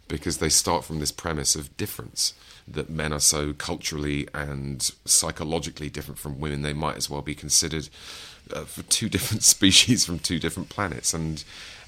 because 0.07 0.37
they 0.37 0.49
start 0.49 0.83
from 0.83 0.99
this 0.99 1.11
premise 1.11 1.55
of 1.55 1.75
difference 1.77 2.33
that 2.67 2.89
men 2.89 3.13
are 3.13 3.19
so 3.19 3.53
culturally 3.53 4.27
and 4.33 4.91
psychologically 5.05 5.89
different 5.89 6.19
from 6.19 6.39
women, 6.39 6.61
they 6.61 6.73
might 6.73 6.97
as 6.97 7.09
well 7.09 7.21
be 7.21 7.35
considered 7.35 7.89
uh, 8.53 8.63
for 8.63 8.83
two 8.83 9.09
different 9.15 9.43
species 9.43 10.05
from 10.05 10.19
two 10.19 10.39
different 10.39 10.69
planets. 10.69 11.13
And, 11.13 11.43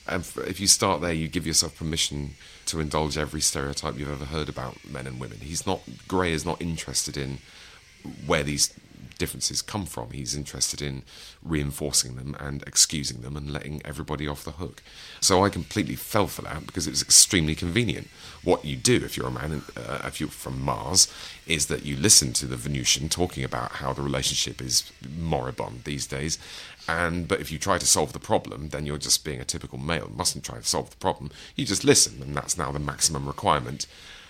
and 0.08 0.30
if 0.48 0.60
you 0.60 0.68
start 0.68 1.02
there, 1.02 1.14
you 1.14 1.28
give 1.28 1.48
yourself 1.48 1.78
permission 1.78 2.32
to 2.68 2.80
indulge 2.80 3.18
every 3.18 3.42
stereotype 3.42 3.98
you've 3.98 4.12
ever 4.12 4.26
heard 4.26 4.50
about 4.50 4.78
men 4.86 5.08
and 5.08 5.20
women. 5.20 5.40
He's 5.42 5.66
not, 5.66 5.82
Gray 6.08 6.34
is 6.34 6.46
not 6.46 6.62
interested 6.62 7.18
in 7.18 7.40
where 8.26 8.44
these 8.44 8.74
differences 9.18 9.62
come 9.62 9.86
from. 9.86 10.12
He's 10.12 10.36
interested 10.36 10.82
in 10.82 11.04
reinforcing 11.44 12.16
them 12.16 12.36
and 12.40 12.64
excusing 12.64 13.22
them 13.22 13.36
and 13.36 13.52
letting 13.52 13.82
everybody 13.84 14.28
off 14.28 14.44
the 14.44 14.52
hook. 14.52 14.82
So 15.20 15.44
I 15.44 15.50
completely 15.50 15.96
fell 15.96 16.28
for 16.28 16.42
that 16.44 16.66
because 16.66 16.88
it 16.88 16.92
was 16.92 17.02
extremely 17.02 17.56
convenient. 17.56 18.08
What 18.44 18.66
you 18.66 18.76
do 18.76 18.96
if 18.96 19.18
you're 19.18 19.28
a 19.28 19.32
man, 19.32 19.64
uh, 19.76 20.02
if 20.06 20.20
you're 20.20 20.30
from 20.30 20.62
Mars, 20.62 21.12
is 21.46 21.68
that 21.68 21.86
you 21.86 21.96
listen 21.96 22.34
to 22.34 22.46
the 22.46 22.56
Venusian 22.56 23.10
talking 23.10 23.44
about 23.44 23.74
how 23.74 23.94
the 23.94 24.02
relationship 24.02 24.62
is 24.62 24.92
moribund 25.18 25.84
these 25.84 26.06
days. 26.08 26.38
And 26.88 27.28
but 27.28 27.42
if 27.42 27.52
you 27.52 27.60
try 27.60 27.78
to 27.78 27.86
solve 27.86 28.14
the 28.14 28.20
problem, 28.20 28.70
then 28.70 28.86
you're 28.86 28.98
just 28.98 29.26
being 29.26 29.42
a 29.42 29.46
typical 29.46 29.78
male. 29.78 30.08
You 30.10 30.16
mustn't 30.16 30.46
try 30.46 30.58
to 30.58 30.64
solve 30.64 30.90
the 30.90 30.98
problem. 30.98 31.32
You 31.56 31.66
just 31.66 31.84
listen, 31.84 32.22
and 32.22 32.36
that's 32.36 32.58
now 32.58 32.72
the 32.72 32.80
maximum 32.80 33.28
requirement. 33.28 33.88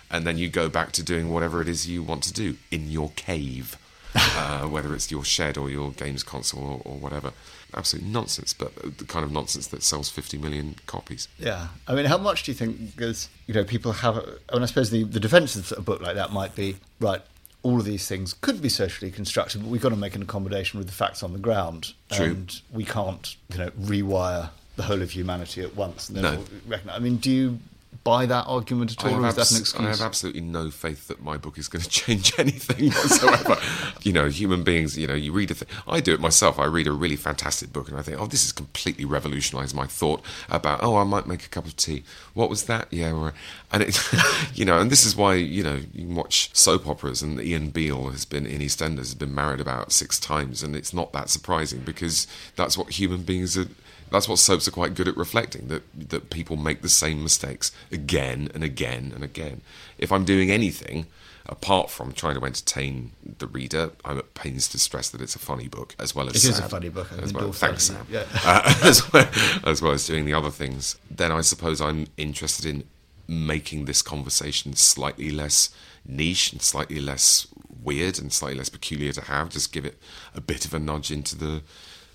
And 0.09 0.25
then 0.25 0.37
you 0.37 0.49
go 0.49 0.69
back 0.69 0.93
to 0.93 1.03
doing 1.03 1.29
whatever 1.29 1.61
it 1.61 1.67
is 1.67 1.87
you 1.87 2.01
want 2.01 2.23
to 2.23 2.33
do 2.33 2.55
in 2.71 2.89
your 2.89 3.11
cave 3.15 3.77
uh, 4.17 4.67
whether 4.67 4.93
it's 4.93 5.11
your 5.11 5.23
shed 5.23 5.57
or 5.57 5.69
your 5.69 5.91
games 5.91 6.23
console 6.23 6.63
or, 6.63 6.81
or, 6.85 6.97
whatever. 6.97 7.31
Absolute 7.73 8.05
nonsense, 8.05 8.53
but 8.53 8.73
the 8.97 9.05
kind 9.05 9.25
of 9.25 9.31
nonsense 9.31 9.67
that 9.67 9.83
sells 9.83 10.09
50 10.09 10.37
million 10.37 10.75
copies. 10.85 11.27
Yeah. 11.37 11.67
I 11.87 11.95
mean, 11.95 12.05
how 12.05 12.17
much 12.17 12.43
do 12.43 12.51
you 12.51 12.55
think, 12.55 12.95
because, 12.95 13.29
you 13.45 13.53
know, 13.53 13.63
people 13.63 13.91
have, 13.91 14.17
I 14.17 14.53
mean, 14.53 14.63
I 14.63 14.65
suppose 14.65 14.89
the, 14.89 15.03
the 15.03 15.19
defence 15.19 15.55
of 15.55 15.77
a 15.77 15.81
book 15.81 16.01
like 16.01 16.15
that 16.15 16.31
might 16.31 16.55
be, 16.55 16.77
right, 16.99 17.21
all 17.63 17.79
of 17.79 17.85
these 17.85 18.07
things 18.07 18.33
could 18.33 18.61
be 18.61 18.69
socially 18.69 19.11
constructed, 19.11 19.61
but 19.61 19.69
we've 19.69 19.81
got 19.81 19.89
to 19.89 19.95
make 19.95 20.15
an 20.15 20.21
accommodation 20.21 20.77
with 20.77 20.87
the 20.87 20.93
facts 20.93 21.23
on 21.23 21.33
the 21.33 21.39
ground. 21.39 21.93
True. 22.11 22.25
And 22.25 22.61
we 22.71 22.85
can't, 22.85 23.35
you 23.51 23.57
know, 23.57 23.69
rewire 23.71 24.49
the 24.77 24.83
whole 24.83 25.01
of 25.01 25.11
humanity 25.11 25.61
at 25.61 25.75
once. 25.75 26.09
And 26.09 26.21
no. 26.21 26.43
I 26.89 26.99
mean, 26.99 27.17
do 27.17 27.31
you 27.31 27.59
buy 28.03 28.25
that 28.25 28.45
argument 28.47 28.91
at 28.91 29.05
all, 29.05 29.23
or 29.23 29.27
is 29.27 29.35
that 29.35 29.51
an 29.51 29.57
excuse? 29.57 29.85
I 29.85 29.89
have 29.89 30.01
absolutely 30.01 30.41
no 30.41 30.69
faith 30.69 31.07
that 31.07 31.21
my 31.21 31.37
book 31.37 31.57
is 31.57 31.67
going 31.67 31.81
to 31.83 31.89
change 31.89 32.37
anything 32.37 32.91
whatsoever. 32.91 33.57
you 34.03 34.13
know, 34.13 34.29
human 34.29 34.63
beings, 34.63 34.97
you 34.97 35.07
know, 35.07 35.13
you 35.13 35.31
read 35.31 35.51
a 35.51 35.53
thing. 35.53 35.67
I 35.87 35.99
do 35.99 36.13
it 36.13 36.19
myself. 36.19 36.59
I 36.59 36.65
read 36.65 36.87
a 36.87 36.91
really 36.91 37.15
fantastic 37.15 37.71
book 37.73 37.89
and 37.89 37.97
I 37.97 38.01
think, 38.01 38.19
oh, 38.19 38.27
this 38.27 38.43
has 38.43 38.51
completely 38.51 39.05
revolutionised 39.05 39.75
my 39.75 39.85
thought 39.85 40.21
about, 40.49 40.79
oh, 40.83 40.97
I 40.97 41.03
might 41.03 41.27
make 41.27 41.45
a 41.45 41.49
cup 41.49 41.65
of 41.65 41.75
tea. 41.75 42.03
What 42.33 42.49
was 42.49 42.63
that? 42.63 42.87
Yeah. 42.91 43.31
And 43.71 43.83
it, 43.83 43.99
you 44.53 44.65
know, 44.65 44.79
and 44.79 44.91
this 44.91 45.05
is 45.05 45.15
why, 45.15 45.35
you 45.35 45.63
know, 45.63 45.81
you 45.93 46.05
can 46.05 46.15
watch 46.15 46.49
soap 46.53 46.87
operas 46.87 47.21
and 47.21 47.39
Ian 47.39 47.69
Beale 47.69 48.09
has 48.09 48.25
been 48.25 48.45
in 48.45 48.61
EastEnders, 48.61 48.97
has 48.97 49.15
been 49.15 49.33
married 49.33 49.59
about 49.59 49.91
six 49.91 50.19
times 50.19 50.63
and 50.63 50.75
it's 50.75 50.93
not 50.93 51.13
that 51.13 51.29
surprising 51.29 51.79
because 51.81 52.27
that's 52.55 52.77
what 52.77 52.91
human 52.91 53.23
beings 53.23 53.57
are 53.57 53.67
that's 54.11 54.27
what 54.27 54.39
soaps 54.39 54.67
are 54.67 54.71
quite 54.71 54.93
good 54.93 55.07
at 55.07 55.17
reflecting 55.17 55.67
that 55.67 55.83
that 56.09 56.29
people 56.29 56.55
make 56.55 56.81
the 56.81 56.89
same 56.89 57.23
mistakes 57.23 57.71
again 57.91 58.49
and 58.53 58.63
again 58.63 59.11
and 59.13 59.23
again. 59.23 59.61
If 59.97 60.11
I'm 60.11 60.25
doing 60.25 60.51
anything 60.51 61.07
apart 61.47 61.89
from 61.89 62.11
trying 62.11 62.35
to 62.39 62.45
entertain 62.45 63.11
the 63.39 63.47
reader, 63.47 63.91
I'm 64.03 64.17
at 64.17 64.33
pains 64.33 64.67
to 64.69 64.79
stress 64.79 65.09
that 65.09 65.21
it's 65.21 65.35
a 65.35 65.39
funny 65.39 65.67
book 65.67 65.95
as 65.99 66.13
well 66.13 66.27
as 66.27 66.35
it 66.35 66.39
sad, 66.39 66.49
is 66.51 66.59
a 66.59 66.69
funny 66.69 66.89
book. 66.89 67.07
as 67.21 67.33
well. 67.33 67.51
Thanks, 67.51 67.85
Sam. 67.85 68.05
Yeah. 68.09 68.25
uh, 68.45 68.73
as, 68.83 69.11
well, 69.11 69.29
as 69.63 69.81
well 69.81 69.93
as 69.93 70.05
doing 70.05 70.25
the 70.25 70.33
other 70.33 70.51
things. 70.51 70.97
Then 71.09 71.31
I 71.31 71.41
suppose 71.41 71.81
I'm 71.81 72.07
interested 72.17 72.65
in 72.65 72.83
making 73.27 73.85
this 73.85 74.01
conversation 74.01 74.73
slightly 74.73 75.31
less 75.31 75.69
niche 76.05 76.51
and 76.51 76.61
slightly 76.61 76.99
less 76.99 77.47
weird 77.83 78.19
and 78.19 78.31
slightly 78.31 78.57
less 78.57 78.69
peculiar 78.69 79.11
to 79.13 79.21
have. 79.21 79.49
Just 79.49 79.71
give 79.71 79.85
it 79.85 79.97
a 80.35 80.41
bit 80.41 80.65
of 80.65 80.73
a 80.73 80.79
nudge 80.79 81.11
into 81.11 81.37
the 81.37 81.61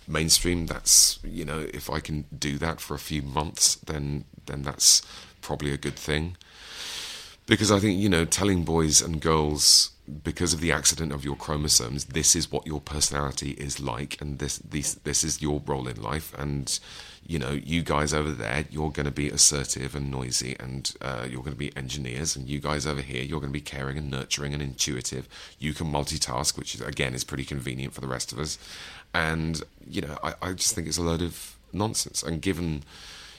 mainstream. 0.06 0.66
That's 0.66 1.18
you 1.24 1.44
know, 1.44 1.66
if 1.72 1.88
I 1.88 2.00
can 2.00 2.24
do 2.36 2.58
that 2.58 2.80
for 2.80 2.94
a 2.94 2.98
few 2.98 3.22
months, 3.22 3.76
then 3.76 4.24
then 4.46 4.62
that's 4.62 5.02
probably 5.40 5.72
a 5.72 5.78
good 5.78 5.96
thing. 5.96 6.36
Because 7.46 7.70
I 7.70 7.78
think 7.78 7.98
you 7.98 8.08
know, 8.08 8.24
telling 8.24 8.64
boys 8.64 9.00
and 9.00 9.20
girls 9.20 9.91
because 10.24 10.52
of 10.52 10.60
the 10.60 10.72
accident 10.72 11.12
of 11.12 11.24
your 11.24 11.36
chromosomes, 11.36 12.06
this 12.06 12.34
is 12.34 12.50
what 12.50 12.66
your 12.66 12.80
personality 12.80 13.52
is 13.52 13.78
like, 13.78 14.20
and 14.20 14.38
this 14.38 14.58
this 14.58 14.94
this 14.94 15.22
is 15.22 15.40
your 15.40 15.62
role 15.64 15.86
in 15.86 16.02
life, 16.02 16.34
and 16.36 16.80
you 17.24 17.38
know, 17.38 17.52
you 17.52 17.82
guys 17.82 18.12
over 18.12 18.32
there, 18.32 18.64
you're 18.68 18.90
going 18.90 19.06
to 19.06 19.12
be 19.12 19.28
assertive 19.28 19.94
and 19.94 20.10
noisy, 20.10 20.56
and 20.58 20.92
uh, 21.00 21.24
you're 21.30 21.42
going 21.42 21.52
to 21.52 21.58
be 21.58 21.74
engineers, 21.76 22.34
and 22.34 22.48
you 22.48 22.58
guys 22.58 22.84
over 22.84 23.00
here, 23.00 23.22
you're 23.22 23.38
going 23.38 23.52
to 23.52 23.58
be 23.58 23.60
caring 23.60 23.96
and 23.96 24.10
nurturing 24.10 24.52
and 24.52 24.62
intuitive. 24.62 25.28
You 25.60 25.72
can 25.72 25.86
multitask, 25.86 26.58
which 26.58 26.74
is, 26.74 26.80
again 26.80 27.14
is 27.14 27.22
pretty 27.22 27.44
convenient 27.44 27.94
for 27.94 28.00
the 28.00 28.08
rest 28.08 28.32
of 28.32 28.40
us, 28.40 28.58
and 29.14 29.62
you 29.86 30.00
know, 30.00 30.18
I, 30.24 30.34
I 30.42 30.52
just 30.52 30.74
think 30.74 30.88
it's 30.88 30.98
a 30.98 31.02
load 31.02 31.22
of 31.22 31.56
nonsense. 31.72 32.24
And 32.24 32.42
given 32.42 32.82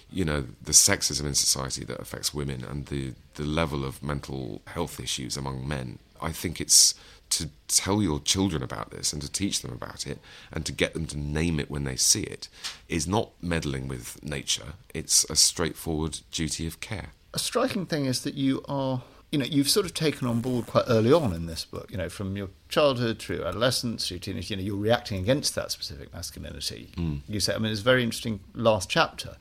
you 0.10 0.23
know 0.23 0.45
the 0.62 0.71
sexism 0.71 1.26
in 1.26 1.34
society 1.34 1.84
that 1.84 1.99
affects 1.99 2.34
women 2.34 2.63
and 2.63 2.86
the 2.86 3.13
the 3.34 3.43
level 3.43 3.84
of 3.84 4.02
mental 4.02 4.62
health 4.67 4.99
issues 4.99 5.36
among 5.36 5.67
men, 5.67 5.99
I 6.24 6.32
think 6.32 6.60
it's 6.60 6.96
to 7.32 7.50
tell 7.68 8.02
your 8.02 8.20
children 8.20 8.62
about 8.62 8.92
this 8.92 9.12
and 9.12 9.22
to 9.22 9.32
teach 9.32 9.62
them 9.62 9.74
about 9.74 10.06
it 10.06 10.20
and 10.52 10.66
to 10.66 10.72
get 10.72 10.94
them 10.94 11.08
to 11.08 11.18
name 11.18 11.60
it 11.60 11.70
when 11.70 11.84
they 11.84 11.96
see 11.96 12.22
it 12.22 12.48
is 12.88 13.08
not 13.08 13.32
meddling 13.42 13.88
with 13.88 14.24
nature. 14.24 14.74
It's 14.94 15.26
a 15.30 15.36
straightforward 15.36 16.20
duty 16.32 16.68
of 16.68 16.80
care. 16.80 17.10
A 17.34 17.40
striking 17.40 17.88
thing 17.88 18.06
is 18.06 18.22
that 18.24 18.36
you 18.36 18.64
are 18.68 19.02
you 19.34 19.40
know, 19.40 19.46
you've 19.46 19.68
sort 19.68 19.88
of 19.88 19.96
taken 19.96 20.28
on 20.28 20.42
board 20.42 20.68
quite 20.68 20.86
early 20.88 21.12
on 21.12 21.34
in 21.34 21.48
this 21.48 21.66
book, 21.66 21.90
you 21.90 21.98
know, 21.98 22.08
from 22.08 22.38
your 22.38 22.50
childhood 22.70 23.18
through 23.18 23.44
adolescence 23.44 24.08
through 24.08 24.20
teenage, 24.20 24.52
you 24.52 24.56
know, 24.56 24.62
you're 24.62 24.76
reacting 24.76 25.18
against 25.18 25.56
that 25.56 25.72
specific 25.72 26.14
masculinity. 26.14 26.92
Mm. 26.96 27.22
You 27.28 27.40
say, 27.40 27.56
I 27.56 27.58
mean, 27.58 27.72
it's 27.72 27.82
a 27.82 27.84
very 27.84 28.04
interesting 28.04 28.42
last 28.54 28.92
chapter 28.92 29.36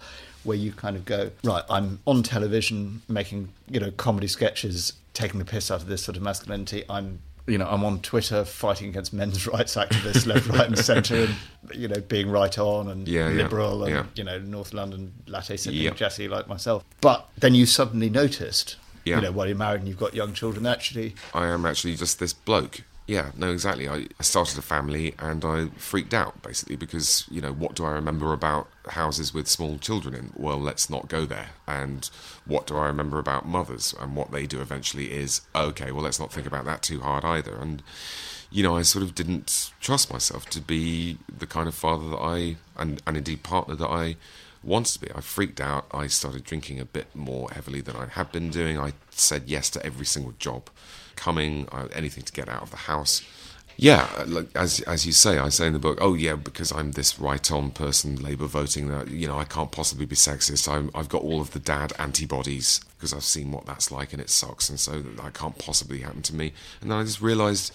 where 0.45 0.57
you 0.57 0.73
kind 0.73 0.97
of 0.97 1.05
go, 1.05 1.31
right, 1.45 1.63
I'm 1.69 1.99
on 2.07 2.23
television 2.23 3.03
making, 3.07 3.51
you 3.69 3.81
know, 3.81 3.91
comedy 3.91 4.29
sketches, 4.29 4.95
taking 5.15 5.39
the 5.39 5.45
piss 5.45 5.71
out 5.71 5.81
of 5.83 5.89
this 5.89 6.03
sort 6.05 6.17
of 6.17 6.23
masculinity. 6.23 6.85
I'm 6.89 7.21
you 7.47 7.59
know, 7.59 7.67
I'm 7.69 7.85
on 7.85 7.99
Twitter 8.01 8.45
fighting 8.45 8.89
against 8.89 9.13
men's 9.13 9.47
rights 9.49 9.75
activists 9.75 10.27
left, 10.27 10.47
right, 10.47 10.69
and 10.69 10.79
centre, 10.79 11.25
and 11.25 11.35
you 11.75 11.89
know, 11.89 12.01
being 12.01 12.31
right 12.31 12.57
on 12.57 12.89
and 12.89 13.09
Yeah, 13.09 13.29
yeah, 13.29 13.43
liberal, 13.43 13.83
and 13.85 13.93
yeah. 13.93 14.05
you 14.15 14.23
know, 14.25 14.39
North 14.39 14.73
London 14.73 15.13
latte 15.27 15.57
sipping 15.57 15.81
Yeah. 15.81 15.91
Jesse 15.91 16.29
like 16.29 16.47
myself. 16.47 16.85
But 17.01 17.29
then 17.37 17.55
you 17.57 17.67
suddenly 17.67 18.09
noticed, 18.09 18.77
Yeah. 19.05 19.17
you 19.17 19.23
know, 19.23 19.33
while 19.33 19.49
you're 19.49 19.57
married 19.57 19.81
and 19.81 19.89
you've 19.89 19.99
got 19.99 20.15
young 20.15 20.35
children, 20.35 20.67
actually, 20.67 21.17
I 21.35 21.49
am 21.49 21.67
actually 21.67 21.97
just 21.97 22.21
this 22.21 22.33
bloke. 22.33 22.83
Yeah, 23.13 23.33
no, 23.37 23.53
exactly. 23.53 23.91
I, 23.91 24.07
I 24.19 24.23
started 24.23 24.57
a 24.57 24.63
family 24.63 25.15
and 25.19 25.45
I 25.45 25.67
freaked 25.77 26.15
out 26.15 26.41
basically 26.41 26.77
because, 26.77 27.27
you 27.31 27.43
know, 27.43 27.53
what 27.53 27.75
do 27.75 27.85
I 27.85 27.91
remember 27.91 28.33
about 28.33 28.69
houses 28.89 29.35
with 29.35 29.49
small 29.49 29.77
children 29.77 30.15
in? 30.15 30.33
Well, 30.35 30.59
let's 30.59 30.89
not 30.89 31.09
go 31.09 31.27
there. 31.27 31.51
And 31.67 32.09
what 32.47 32.67
do 32.67 32.75
I 32.79 32.87
remember 32.87 33.19
about 33.19 33.47
mothers? 33.47 33.95
And 34.01 34.17
what 34.17 34.31
they 34.33 34.47
do 34.47 34.63
eventually 34.63 35.13
is, 35.13 35.43
okay, 35.55 35.93
well, 35.93 36.03
let's 36.03 36.19
not 36.19 36.33
think 36.33 36.47
about 36.47 36.65
that 36.65 36.81
too 36.81 37.03
hard 37.03 37.23
either. 37.23 37.55
And, 37.55 37.83
you 38.51 38.63
know, 38.63 38.77
I 38.77 38.81
sort 38.81 39.05
of 39.05 39.15
didn't 39.15 39.73
trust 39.79 40.11
myself 40.11 40.47
to 40.47 40.63
be 40.63 41.19
the 41.29 41.47
kind 41.47 41.69
of 41.69 41.75
father 41.75 42.09
that 42.09 42.17
I, 42.17 42.57
and, 42.79 43.03
and 43.07 43.19
indeed 43.19 43.43
partner 43.43 43.75
that 43.75 43.91
I 43.91 44.17
wanted 44.63 44.95
to 44.95 45.01
be. 45.01 45.13
I 45.15 45.21
freaked 45.21 45.61
out. 45.61 45.85
I 45.93 46.07
started 46.07 46.45
drinking 46.45 46.81
a 46.81 46.87
bit 46.87 47.15
more 47.15 47.51
heavily 47.51 47.83
than 47.83 47.95
I 47.95 48.07
had 48.07 48.33
been 48.33 48.49
doing. 48.49 48.79
I 48.79 48.95
said 49.11 49.43
yes 49.49 49.69
to 49.69 49.85
every 49.85 50.07
single 50.07 50.33
job 50.39 50.71
coming, 51.17 51.69
uh, 51.73 51.89
anything 51.93 52.25
to 52.25 52.33
get 52.33 52.49
out 52.49 52.63
of 52.63 52.71
the 52.71 52.77
house. 52.77 53.23
Yeah, 53.77 54.07
like, 54.27 54.49
as 54.55 54.81
as 54.81 55.07
you 55.07 55.13
say, 55.13 55.39
I 55.39 55.49
say 55.49 55.67
in 55.67 55.73
the 55.73 55.79
book, 55.79 55.99
oh 56.01 56.15
yeah, 56.15 56.37
because 56.37 56.73
I'm 56.73 56.93
this 56.93 57.19
right-on 57.19 57.71
person, 57.71 58.17
Labour 58.17 58.47
voting, 58.47 58.89
that 58.89 59.09
you 59.09 59.27
know 59.27 59.39
I 59.39 59.45
can't 59.45 59.73
possibly 59.73 60.05
be 60.07 60.15
sexist. 60.15 60.71
I'm, 60.71 60.91
I've 60.95 61.09
got 61.09 61.23
all 61.23 61.41
of 61.41 61.53
the 61.53 61.59
dad 61.59 61.93
antibodies 61.99 62.81
because 62.97 63.15
I've 63.15 63.25
seen 63.25 63.51
what 63.51 63.67
that's 63.67 63.91
like, 63.91 64.13
and 64.13 64.21
it 64.21 64.31
sucks, 64.31 64.69
and 64.69 64.79
so 64.79 65.01
that 65.01 65.35
can't 65.35 65.59
possibly 65.59 66.01
happen 66.01 66.23
to 66.23 66.35
me. 66.35 66.53
And 66.81 66.91
then 66.91 66.99
I 66.99 67.03
just 67.03 67.23
realised 67.23 67.73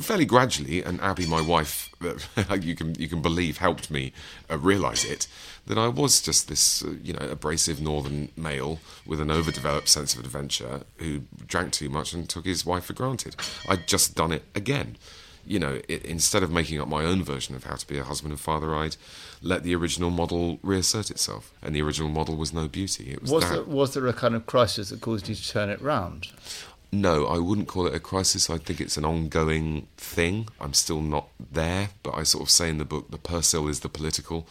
fairly 0.00 0.24
gradually, 0.24 0.82
and 0.82 1.00
Abby, 1.00 1.26
my 1.26 1.40
wife, 1.40 1.90
you 2.60 2.74
can 2.74 2.94
you 2.96 3.08
can 3.08 3.22
believe, 3.22 3.58
helped 3.58 3.90
me 3.90 4.12
uh, 4.50 4.58
realise 4.58 5.04
it. 5.04 5.26
That 5.66 5.78
I 5.78 5.88
was 5.88 6.20
just 6.20 6.48
this, 6.48 6.82
uh, 6.84 6.94
you 7.02 7.12
know, 7.12 7.26
abrasive 7.30 7.80
northern 7.80 8.30
male 8.36 8.80
with 9.06 9.20
an 9.20 9.30
overdeveloped 9.30 9.88
sense 9.88 10.14
of 10.14 10.20
adventure 10.24 10.82
who 10.96 11.22
drank 11.46 11.72
too 11.72 11.88
much 11.88 12.12
and 12.12 12.28
took 12.28 12.44
his 12.44 12.66
wife 12.66 12.84
for 12.84 12.94
granted. 12.94 13.36
I'd 13.68 13.86
just 13.86 14.14
done 14.14 14.32
it 14.32 14.44
again. 14.54 14.96
You 15.44 15.58
know, 15.58 15.80
it, 15.88 16.04
instead 16.04 16.42
of 16.42 16.52
making 16.52 16.80
up 16.80 16.86
my 16.88 17.04
own 17.04 17.24
version 17.24 17.56
of 17.56 17.64
how 17.64 17.74
to 17.74 17.86
be 17.86 17.98
a 17.98 18.04
husband 18.04 18.32
and 18.32 18.40
father, 18.40 18.74
I'd 18.74 18.96
let 19.42 19.64
the 19.64 19.74
original 19.74 20.10
model 20.10 20.60
reassert 20.62 21.10
itself. 21.10 21.52
And 21.60 21.74
the 21.74 21.82
original 21.82 22.08
model 22.08 22.36
was 22.36 22.52
no 22.52 22.68
beauty. 22.68 23.12
It 23.12 23.22
was, 23.22 23.30
was 23.30 23.44
that. 23.44 23.50
there, 23.50 23.64
was 23.64 23.94
there 23.94 24.06
a 24.06 24.12
kind 24.12 24.36
of 24.36 24.46
crisis 24.46 24.90
that 24.90 25.00
caused 25.00 25.28
you 25.28 25.34
to 25.34 25.48
turn 25.48 25.68
it 25.68 25.82
round? 25.82 26.28
No, 26.94 27.26
I 27.26 27.38
wouldn't 27.38 27.68
call 27.68 27.86
it 27.86 27.94
a 27.94 28.00
crisis. 28.00 28.50
I 28.50 28.58
think 28.58 28.78
it's 28.78 28.98
an 28.98 29.04
ongoing 29.06 29.88
thing. 29.96 30.48
I'm 30.60 30.74
still 30.74 31.00
not 31.00 31.28
there, 31.40 31.88
but 32.02 32.14
I 32.14 32.22
sort 32.22 32.42
of 32.44 32.50
say 32.50 32.68
in 32.68 32.76
the 32.76 32.84
book 32.84 33.10
the 33.10 33.16
Persil 33.16 33.70
is 33.70 33.80
the 33.80 33.88
political, 33.88 34.46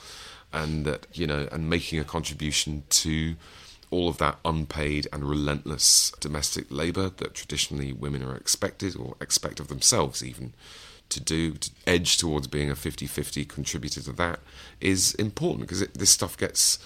and 0.52 0.84
that 0.86 1.06
you 1.14 1.28
know, 1.28 1.48
and 1.52 1.70
making 1.70 2.00
a 2.00 2.04
contribution 2.04 2.84
to 2.90 3.36
all 3.92 4.10
of 4.10 4.18
that 4.18 4.40
unpaid 4.44 5.08
and 5.14 5.24
relentless 5.24 6.12
domestic 6.20 6.66
labour 6.72 7.10
that 7.18 7.36
traditionally 7.36 7.94
women 7.94 8.24
are 8.24 8.36
expected 8.36 8.96
or 8.96 9.16
expect 9.22 9.60
of 9.60 9.68
themselves 9.68 10.24
even 10.24 10.54
to 11.10 11.20
do 11.20 11.52
to 11.52 11.70
edge 11.86 12.18
towards 12.18 12.48
being 12.48 12.72
a 12.72 12.74
50-50 12.74 13.48
contributor 13.50 14.02
to 14.02 14.14
that 14.14 14.40
is 14.80 15.14
important 15.16 15.62
because 15.68 15.86
this 15.90 16.10
stuff 16.10 16.38
gets 16.38 16.80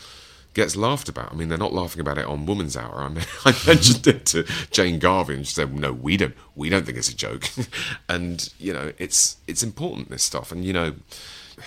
gets 0.56 0.76
laughed 0.76 1.08
about. 1.08 1.32
I 1.32 1.36
mean, 1.36 1.50
they're 1.50 1.58
not 1.58 1.74
laughing 1.74 2.02
about 2.02 2.18
it 2.18 2.26
on 2.26 2.48
Woman's 2.48 2.76
Hour. 2.76 2.96
I, 2.96 3.10
mean, 3.10 3.24
I 3.46 3.54
mentioned 3.68 4.08
it 4.08 4.26
to 4.28 4.44
Jane 4.72 4.98
Garvey, 4.98 5.36
and 5.36 5.46
she 5.46 5.54
said, 5.54 5.74
"No, 5.78 5.94
we 5.94 6.18
don't. 6.18 6.34
We 6.56 6.70
don't 6.70 6.86
think 6.86 6.98
it's 6.98 7.10
a 7.10 7.15
joke." 7.15 7.48
and 8.10 8.52
you 8.58 8.74
know, 8.74 8.94
it's 8.98 9.38
it's 9.46 9.62
important 9.62 10.10
this 10.10 10.24
stuff. 10.24 10.52
And 10.52 10.65
you 10.65 10.74
know, 10.74 10.96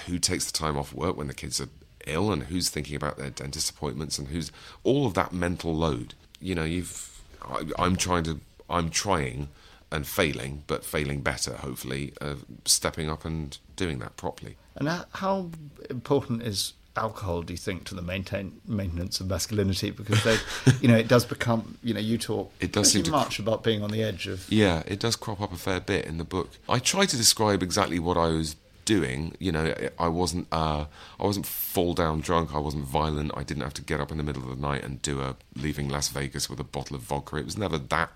who 0.06 0.18
takes 0.18 0.50
the 0.50 0.52
time 0.52 0.76
off 0.76 0.92
work 0.92 1.16
when 1.16 1.28
the 1.28 1.34
kids 1.34 1.60
are 1.60 1.68
ill, 2.06 2.32
and 2.32 2.44
who's 2.44 2.70
thinking 2.70 2.96
about 2.96 3.18
their 3.18 3.30
dentist 3.30 3.70
appointments, 3.70 4.18
and 4.18 4.28
who's 4.28 4.50
all 4.82 5.06
of 5.06 5.14
that 5.14 5.32
mental 5.32 5.74
load. 5.74 6.14
You 6.40 6.56
know, 6.56 6.64
you've. 6.64 7.22
I, 7.42 7.64
I'm 7.78 7.94
trying 7.94 8.24
to. 8.24 8.40
I'm 8.68 8.90
trying 8.90 9.48
and 9.90 10.06
failing, 10.06 10.64
but 10.66 10.84
failing 10.84 11.22
better, 11.22 11.54
hopefully, 11.54 12.12
uh, 12.20 12.34
stepping 12.66 13.08
up 13.08 13.24
and 13.24 13.56
doing 13.74 14.00
that 14.00 14.16
properly. 14.18 14.56
And 14.76 14.86
how, 14.86 15.04
how 15.12 15.50
important 15.88 16.42
is 16.42 16.74
alcohol, 16.98 17.42
do 17.42 17.52
you 17.52 17.58
think, 17.58 17.84
to 17.84 17.94
the 17.94 18.02
maintain 18.02 18.60
maintenance 18.66 19.20
of 19.20 19.28
masculinity? 19.28 19.90
Because 19.90 20.22
they, 20.24 20.36
you 20.80 20.88
know, 20.88 20.96
it 20.96 21.08
does 21.08 21.24
become, 21.24 21.78
you 21.82 21.94
know, 21.94 22.00
you 22.00 22.18
talk 22.18 22.52
It 22.60 22.72
does 22.72 22.92
seem 22.92 23.08
much 23.10 23.38
about 23.38 23.62
being 23.62 23.82
on 23.82 23.90
the 23.90 24.02
edge 24.02 24.26
of. 24.26 24.50
Yeah, 24.50 24.82
it 24.86 25.00
does 25.00 25.16
crop 25.16 25.40
up 25.40 25.52
a 25.52 25.56
fair 25.56 25.80
bit 25.80 26.04
in 26.04 26.18
the 26.18 26.24
book. 26.24 26.50
I 26.68 26.78
try 26.78 27.06
to 27.06 27.16
describe 27.16 27.62
exactly 27.62 27.98
what 27.98 28.16
I 28.16 28.28
was 28.28 28.56
doing. 28.84 29.34
You 29.38 29.52
know, 29.52 29.74
I 29.98 30.08
wasn't 30.08 30.48
uh, 30.50 30.86
I 31.20 31.22
wasn't 31.22 31.46
fall 31.46 31.92
down 31.92 32.20
drunk. 32.20 32.54
I 32.54 32.58
wasn't 32.58 32.84
violent. 32.84 33.32
I 33.36 33.42
didn't 33.42 33.62
have 33.62 33.74
to 33.74 33.82
get 33.82 34.00
up 34.00 34.10
in 34.10 34.16
the 34.16 34.24
middle 34.24 34.42
of 34.42 34.48
the 34.48 34.60
night 34.60 34.82
and 34.82 35.02
do 35.02 35.20
a 35.20 35.36
leaving 35.54 35.88
Las 35.88 36.08
Vegas 36.08 36.48
with 36.48 36.58
a 36.58 36.64
bottle 36.64 36.96
of 36.96 37.02
vodka. 37.02 37.36
It 37.36 37.44
was 37.44 37.58
never 37.58 37.76
that 37.76 38.10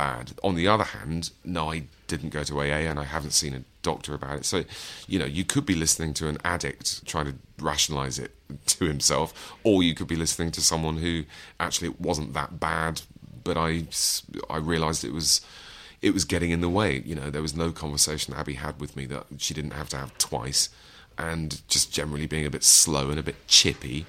bad. 0.00 0.32
On 0.42 0.54
the 0.54 0.66
other 0.66 0.84
hand, 0.84 1.30
no, 1.44 1.70
I 1.70 1.82
didn't 2.06 2.30
go 2.30 2.42
to 2.42 2.60
AA 2.60 2.88
and 2.88 2.98
I 2.98 3.04
haven't 3.04 3.32
seen 3.32 3.52
a 3.52 3.62
doctor 3.82 4.14
about 4.14 4.38
it. 4.38 4.46
So, 4.46 4.64
you 5.06 5.18
know, 5.18 5.26
you 5.26 5.44
could 5.44 5.66
be 5.66 5.74
listening 5.74 6.14
to 6.14 6.28
an 6.28 6.38
addict 6.42 7.06
trying 7.06 7.26
to 7.26 7.34
rationalize 7.58 8.18
it 8.18 8.34
to 8.66 8.86
himself, 8.86 9.54
or 9.62 9.82
you 9.82 9.94
could 9.94 10.06
be 10.06 10.16
listening 10.16 10.52
to 10.52 10.62
someone 10.62 10.96
who 10.96 11.24
actually 11.58 11.88
it 11.88 12.00
wasn't 12.00 12.32
that 12.32 12.58
bad, 12.58 13.02
but 13.44 13.58
I, 13.58 13.84
I 14.48 14.56
realized 14.56 15.04
it 15.04 15.12
was 15.12 15.42
it 16.00 16.14
was 16.14 16.24
getting 16.24 16.50
in 16.50 16.62
the 16.62 16.70
way. 16.70 17.02
You 17.04 17.14
know, 17.14 17.28
there 17.28 17.42
was 17.42 17.54
no 17.54 17.70
conversation 17.70 18.32
Abby 18.32 18.54
had 18.54 18.80
with 18.80 18.96
me 18.96 19.04
that 19.06 19.26
she 19.36 19.52
didn't 19.52 19.72
have 19.72 19.90
to 19.90 19.98
have 19.98 20.16
twice, 20.16 20.70
and 21.18 21.60
just 21.68 21.92
generally 21.92 22.26
being 22.26 22.46
a 22.46 22.50
bit 22.50 22.64
slow 22.64 23.10
and 23.10 23.18
a 23.18 23.22
bit 23.22 23.46
chippy. 23.46 24.06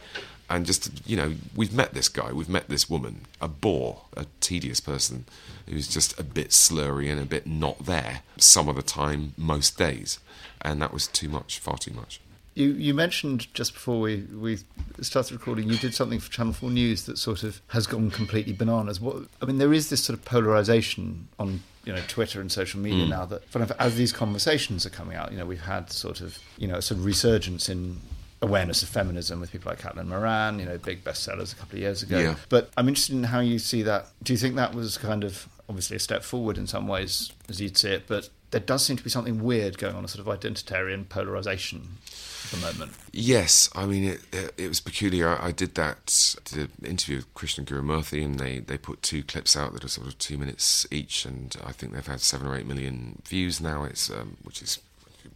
And 0.52 0.66
just, 0.66 1.08
you 1.08 1.16
know, 1.16 1.36
we've 1.56 1.74
met 1.74 1.94
this 1.94 2.10
guy, 2.10 2.34
we've 2.34 2.50
met 2.50 2.68
this 2.68 2.90
woman, 2.90 3.22
a 3.40 3.48
bore, 3.48 4.02
a 4.18 4.26
tedious 4.42 4.82
person 4.82 5.24
who's 5.66 5.88
just 5.88 6.20
a 6.20 6.24
bit 6.24 6.50
slurry 6.50 7.10
and 7.10 7.22
a 7.22 7.26
bit 7.26 7.48
not 7.48 7.86
there 7.86 8.24
some 8.38 8.68
of 8.68 8.76
the 8.76 8.82
time, 8.82 9.34
most 9.38 9.78
days. 9.78 10.20
And 10.62 10.82
that 10.82 10.92
was 10.92 11.08
too 11.08 11.30
much, 11.30 11.60
far 11.60 11.78
too 11.78 11.94
much. 11.94 12.20
You, 12.54 12.74
you 12.74 12.94
mentioned 12.94 13.48
just 13.54 13.74
before 13.74 14.02
we, 14.02 14.24
we 14.24 14.58
started 15.00 15.32
recording, 15.32 15.70
you 15.70 15.78
did 15.78 15.94
something 15.94 16.20
for 16.20 16.30
Channel 16.30 16.52
4 16.52 16.70
News 16.70 17.06
that 17.06 17.18
sort 17.18 17.44
of 17.44 17.62
has 17.70 17.88
gone 17.88 18.12
completely 18.12 18.52
bananas. 18.52 19.00
What 19.00 19.28
I 19.42 19.46
mean, 19.46 19.58
there 19.58 19.72
is 19.72 19.90
this 19.90 20.04
sort 20.04 20.20
of 20.20 20.26
polarization 20.26 21.30
on 21.40 21.64
you 21.86 21.94
know 21.94 22.02
Twitter 22.10 22.42
and 22.42 22.52
social 22.52 22.82
media 22.82 23.06
hmm. 23.06 23.10
now 23.10 23.26
that 23.26 23.50
kind 23.54 23.64
of 23.64 23.72
as 23.80 23.96
these 23.96 24.12
conversations 24.12 24.86
are 24.86 24.90
coming 24.90 25.16
out, 25.16 25.32
you 25.32 25.38
know, 25.38 25.46
we've 25.46 25.62
had 25.62 25.92
sort 25.94 26.20
of 26.20 26.40
you 26.58 26.68
know 26.68 26.76
a 26.76 26.82
sort 26.82 27.00
of 27.00 27.06
resurgence 27.06 27.70
in 27.70 28.02
awareness 28.42 28.82
of 28.82 28.90
feminism 28.90 29.40
with 29.40 29.52
people 29.52 29.70
like 29.70 29.80
Caitlin 29.80 30.08
Moran, 30.08 30.60
you 30.60 30.66
know, 30.66 30.78
big 30.78 31.04
bestsellers 31.04 31.54
a 31.54 31.56
couple 31.56 31.76
of 31.76 31.82
years 31.82 32.02
ago. 32.02 32.20
Yeah. 32.20 32.36
But 32.50 32.72
I'm 32.76 32.88
interested 32.88 33.16
in 33.16 33.24
how 33.24 33.40
you 33.40 33.60
see 33.60 33.84
that. 33.84 34.08
Do 34.24 34.34
you 34.34 34.38
think 34.38 34.56
that 34.56 34.74
was 34.74 34.98
kind 34.98 35.24
of 35.24 35.48
obviously 35.70 35.96
a 35.98 36.00
step 36.00 36.24
forward 36.24 36.58
in 36.58 36.68
some 36.68 36.88
ways 36.88 37.32
as 37.50 37.62
you'd 37.62 37.78
see 37.78 37.90
it, 37.90 38.04
but 38.08 38.30
there 38.52 38.60
does 38.60 38.84
seem 38.84 38.98
to 38.98 39.04
be 39.04 39.10
something 39.10 39.42
weird 39.42 39.78
going 39.78 39.96
on, 39.96 40.04
a 40.04 40.08
sort 40.08 40.28
of 40.28 40.40
identitarian 40.40 41.08
polarization 41.08 41.98
at 42.44 42.52
the 42.52 42.58
moment. 42.58 42.92
Yes, 43.14 43.70
I 43.74 43.86
mean 43.86 44.04
it. 44.04 44.22
It, 44.34 44.54
it 44.58 44.68
was 44.68 44.82
peculiar. 44.82 45.30
I, 45.30 45.48
I 45.48 45.52
did 45.52 45.76
that. 45.76 46.36
Did 46.46 46.72
an 46.82 46.86
interview 46.86 47.18
with 47.18 47.34
Krishna 47.34 47.64
Guru-Murthy, 47.64 48.26
and 48.26 48.40
they 48.40 48.60
they 48.60 48.78
put 48.78 49.02
two 49.02 49.24
clips 49.24 49.56
out 49.56 49.74
that 49.74 49.86
are 49.86 49.88
sort 49.88 50.08
of 50.08 50.18
two 50.18 50.38
minutes 50.38 50.86
each, 50.92 51.26
and 51.26 51.56
I 51.64 51.72
think 51.72 51.94
they've 51.94 52.06
had 52.06 52.20
seven 52.20 52.48
or 52.48 52.58
eight 52.58 52.66
million 52.66 53.22
views 53.26 53.62
now. 53.62 53.86
It's 53.86 54.10
um, 54.10 54.38
which 54.44 54.62
is 54.62 54.80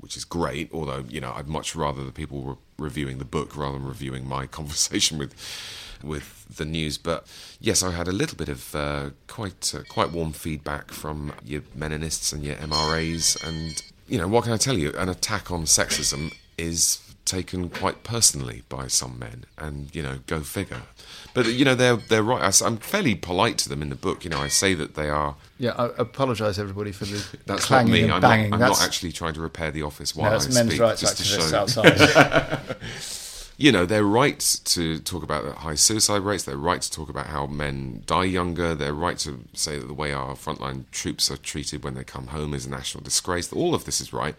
which 0.06 0.16
is 0.16 0.24
great. 0.24 0.70
Although 0.72 1.04
you 1.10 1.20
know, 1.20 1.34
I'd 1.36 1.48
much 1.48 1.76
rather 1.76 2.04
the 2.04 2.12
people 2.12 2.44
were 2.44 2.58
reviewing 2.78 3.18
the 3.18 3.26
book 3.26 3.58
rather 3.58 3.80
than 3.80 3.88
reviewing 3.88 4.28
my 4.28 4.46
conversation 4.60 5.18
with 5.18 5.34
with 6.04 6.46
the 6.56 6.64
news. 6.64 7.00
But 7.00 7.26
yes, 7.60 7.82
I 7.82 7.92
had 7.92 8.08
a 8.08 8.12
little 8.12 8.38
bit 8.38 8.48
of 8.48 8.76
uh, 8.76 9.10
quite 9.28 9.74
uh, 9.74 9.80
quite 9.90 10.12
warm 10.12 10.32
feedback 10.32 10.92
from 10.92 11.34
your 11.44 11.62
Meninists 11.76 12.32
and 12.32 12.44
your 12.44 12.56
MRAs, 12.58 13.44
and 13.44 13.82
you 14.08 14.20
know, 14.20 14.28
what 14.28 14.44
can 14.44 14.54
I 14.54 14.58
tell 14.58 14.78
you? 14.78 14.94
An 14.96 15.10
attack 15.10 15.50
on 15.50 15.64
sexism 15.64 16.32
is 16.56 17.00
taken 17.26 17.70
quite 17.70 18.04
personally 18.04 18.64
by 18.70 18.88
some 18.88 19.20
men, 19.20 19.46
and 19.58 19.94
you 19.94 20.02
know, 20.02 20.20
go 20.28 20.42
figure. 20.42 20.84
But 21.34 21.48
you 21.48 21.66
know, 21.66 21.76
they're 21.76 21.98
they're 21.98 22.24
right. 22.24 22.62
I, 22.62 22.68
am 22.68 22.78
fairly 22.78 23.16
polite 23.16 23.58
to 23.60 23.70
them 23.70 23.82
in 23.82 23.90
the 23.90 23.96
book. 23.96 24.24
You 24.24 24.30
know, 24.30 24.40
I 24.40 24.48
say 24.48 24.74
that 24.76 24.96
they 24.96 25.10
are. 25.10 25.36
Yeah, 25.60 25.72
I 25.78 25.90
apologise 25.98 26.58
everybody 26.58 26.92
for 26.92 27.06
the 27.06 27.26
That's 27.46 27.48
not 27.48 27.62
clanging 27.62 27.94
me. 27.94 28.02
and 28.04 28.14
I'm, 28.14 28.22
banging. 28.22 28.50
not, 28.52 28.56
I'm 28.56 28.60
that's 28.62 28.80
not 28.80 28.88
actually 28.88 29.12
trying 29.12 29.34
to 29.34 29.42
repair 29.42 29.72
the 29.72 29.84
office 29.84 30.16
no, 30.16 30.22
while 30.22 30.32
that's 30.32 30.56
I 30.56 30.66
speak, 30.66 30.80
rights 30.80 31.02
just 31.02 31.18
to 31.18 31.24
show 31.24 31.58
outside. 31.58 32.78
you 33.58 33.72
know, 33.72 33.86
they're 33.86 34.04
right 34.04 34.40
to 34.66 35.00
talk 35.00 35.24
about 35.24 35.46
the 35.46 35.54
high 35.54 35.76
suicide 35.76 36.22
rates. 36.22 36.44
They're 36.44 36.58
right 36.58 36.82
to 36.82 36.92
talk 36.92 37.10
about 37.10 37.28
how 37.28 37.48
men 37.48 38.04
die 38.06 38.26
younger. 38.26 38.76
They're 38.76 38.94
right 38.94 39.18
to 39.20 39.40
say 39.54 39.80
that 39.80 39.88
the 39.88 39.94
way 39.94 40.14
our 40.14 40.36
frontline 40.36 40.86
troops 40.92 41.32
are 41.32 41.38
treated 41.38 41.84
when 41.84 41.96
they 41.96 42.04
come 42.04 42.28
home 42.28 42.54
is 42.54 42.66
a 42.66 42.70
national 42.70 43.04
disgrace. 43.04 43.52
All 43.52 43.74
of 43.74 43.86
this 43.86 44.00
is 44.00 44.14
right. 44.14 44.36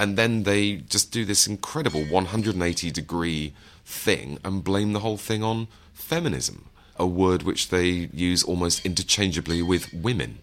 And 0.00 0.16
then 0.16 0.44
they 0.44 0.76
just 0.76 1.12
do 1.12 1.26
this 1.26 1.46
incredible 1.46 2.02
180 2.06 2.90
degree 2.90 3.52
thing 3.84 4.38
and 4.42 4.64
blame 4.64 4.94
the 4.94 5.00
whole 5.00 5.18
thing 5.18 5.42
on 5.42 5.68
feminism, 5.92 6.70
a 6.96 7.06
word 7.06 7.42
which 7.42 7.68
they 7.68 8.08
use 8.10 8.42
almost 8.42 8.86
interchangeably 8.86 9.60
with 9.60 9.92
women. 9.92 10.38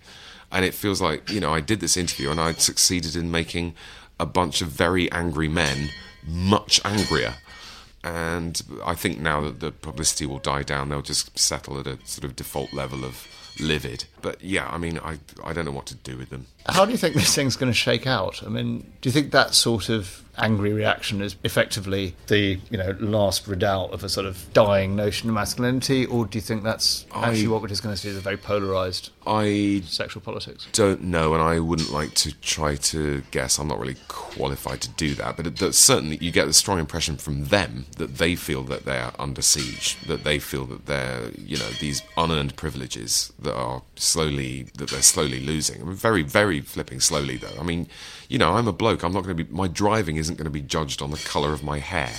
And 0.51 0.63
it 0.63 0.75
feels 0.75 1.01
like, 1.01 1.31
you 1.31 1.39
know, 1.39 1.51
I 1.51 1.61
did 1.61 1.79
this 1.79 1.97
interview 1.97 2.29
and 2.29 2.39
I'd 2.39 2.61
succeeded 2.61 3.15
in 3.15 3.31
making 3.31 3.73
a 4.19 4.27
bunch 4.27 4.61
of 4.61 4.67
very 4.67 5.11
angry 5.11 5.47
men 5.47 5.89
much 6.23 6.79
angrier. 6.85 7.37
And 8.03 8.61
I 8.85 8.93
think 8.93 9.17
now 9.17 9.41
that 9.41 9.59
the 9.59 9.71
publicity 9.71 10.27
will 10.27 10.37
die 10.37 10.61
down, 10.61 10.89
they'll 10.89 11.01
just 11.01 11.37
settle 11.37 11.79
at 11.79 11.87
a 11.87 11.97
sort 12.05 12.25
of 12.25 12.35
default 12.35 12.73
level 12.73 13.03
of 13.03 13.27
livid. 13.59 14.05
But 14.21 14.43
yeah, 14.43 14.69
I 14.69 14.77
mean, 14.77 14.99
I, 14.99 15.17
I 15.43 15.51
don't 15.51 15.65
know 15.65 15.71
what 15.71 15.87
to 15.87 15.95
do 15.95 16.15
with 16.15 16.29
them. 16.29 16.45
How 16.67 16.85
do 16.85 16.91
you 16.91 16.97
think 16.97 17.15
this 17.15 17.33
thing's 17.33 17.55
going 17.55 17.71
to 17.71 17.77
shake 17.77 18.07
out? 18.07 18.43
I 18.45 18.49
mean, 18.49 18.79
do 19.01 19.09
you 19.09 19.11
think 19.11 19.31
that 19.31 19.53
sort 19.53 19.89
of 19.89 20.23
angry 20.37 20.71
reaction 20.71 21.21
is 21.21 21.35
effectively 21.43 22.15
the 22.27 22.59
you 22.69 22.77
know 22.77 22.95
last 22.99 23.47
redoubt 23.47 23.91
of 23.91 24.03
a 24.03 24.09
sort 24.09 24.25
of 24.25 24.45
dying 24.53 24.95
notion 24.95 25.29
of 25.29 25.35
masculinity, 25.35 26.05
or 26.05 26.25
do 26.25 26.37
you 26.37 26.41
think 26.41 26.63
that's 26.63 27.05
actually 27.13 27.47
what 27.47 27.61
we're 27.61 27.67
just 27.67 27.83
going 27.83 27.93
to 27.93 27.99
see 27.99 28.09
as 28.09 28.17
a 28.17 28.21
very 28.21 28.37
polarized 28.37 29.09
I 29.25 29.81
sexual 29.85 30.21
politics? 30.21 30.67
don't 30.71 31.03
know, 31.03 31.33
and 31.33 31.41
I 31.41 31.59
wouldn't 31.59 31.91
like 31.91 32.13
to 32.15 32.31
try 32.39 32.75
to 32.75 33.23
guess. 33.31 33.57
I'm 33.57 33.67
not 33.67 33.79
really 33.79 33.97
qualified 34.07 34.81
to 34.81 34.89
do 34.89 35.15
that, 35.15 35.37
but 35.37 35.47
it, 35.47 35.57
that 35.57 35.73
certainly 35.73 36.17
you 36.21 36.31
get 36.31 36.45
the 36.45 36.53
strong 36.53 36.79
impression 36.79 37.17
from 37.17 37.45
them 37.45 37.85
that 37.97 38.17
they 38.17 38.35
feel 38.35 38.63
that 38.63 38.85
they're 38.85 39.11
under 39.19 39.41
siege, 39.41 39.97
that 40.07 40.23
they 40.23 40.39
feel 40.39 40.65
that 40.65 40.85
they're, 40.85 41.31
you 41.37 41.57
know, 41.57 41.69
these 41.79 42.01
unearned 42.15 42.55
privileges 42.55 43.33
that 43.39 43.55
are 43.55 43.81
slowly 43.95 44.67
that 44.77 44.89
they're 44.89 45.01
slowly 45.01 45.39
losing. 45.39 45.81
I 45.81 45.85
mean, 45.85 45.95
very, 45.95 46.21
very 46.21 46.56
flipping 46.61 46.99
slowly 46.99 47.37
though. 47.37 47.55
I 47.59 47.63
mean, 47.63 47.87
you 48.29 48.37
know, 48.37 48.53
I'm 48.53 48.67
a 48.67 48.73
bloke. 48.73 49.03
I'm 49.03 49.13
not 49.13 49.23
going 49.23 49.37
to 49.37 49.43
be. 49.43 49.51
My 49.51 49.67
driving 49.67 50.17
isn't 50.17 50.35
going 50.35 50.45
to 50.45 50.51
be 50.51 50.61
judged 50.61 51.01
on 51.01 51.11
the 51.11 51.17
colour 51.17 51.53
of 51.53 51.63
my 51.63 51.79
hair. 51.79 52.11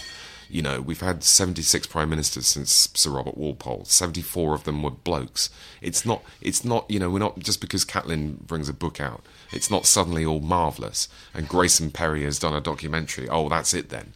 You 0.50 0.62
know, 0.62 0.80
we've 0.80 1.00
had 1.00 1.22
76 1.22 1.86
prime 1.88 2.08
ministers 2.08 2.46
since 2.46 2.88
Sir 2.94 3.10
Robert 3.10 3.36
Walpole. 3.36 3.84
74 3.84 4.54
of 4.54 4.64
them 4.64 4.82
were 4.82 4.90
blokes. 4.90 5.50
It's 5.82 6.06
not, 6.06 6.22
it's 6.40 6.64
not, 6.64 6.90
you 6.90 6.98
know, 6.98 7.10
we're 7.10 7.18
not, 7.18 7.38
just 7.38 7.60
because 7.60 7.84
Caitlin 7.84 8.38
brings 8.40 8.68
a 8.68 8.72
book 8.72 8.98
out, 8.98 9.22
it's 9.52 9.70
not 9.70 9.84
suddenly 9.84 10.24
all 10.24 10.40
marvellous. 10.40 11.08
And 11.34 11.48
Grayson 11.48 11.90
Perry 11.90 12.24
has 12.24 12.38
done 12.38 12.54
a 12.54 12.62
documentary. 12.62 13.28
Oh, 13.28 13.50
that's 13.50 13.74
it 13.74 13.90
then. 13.90 14.14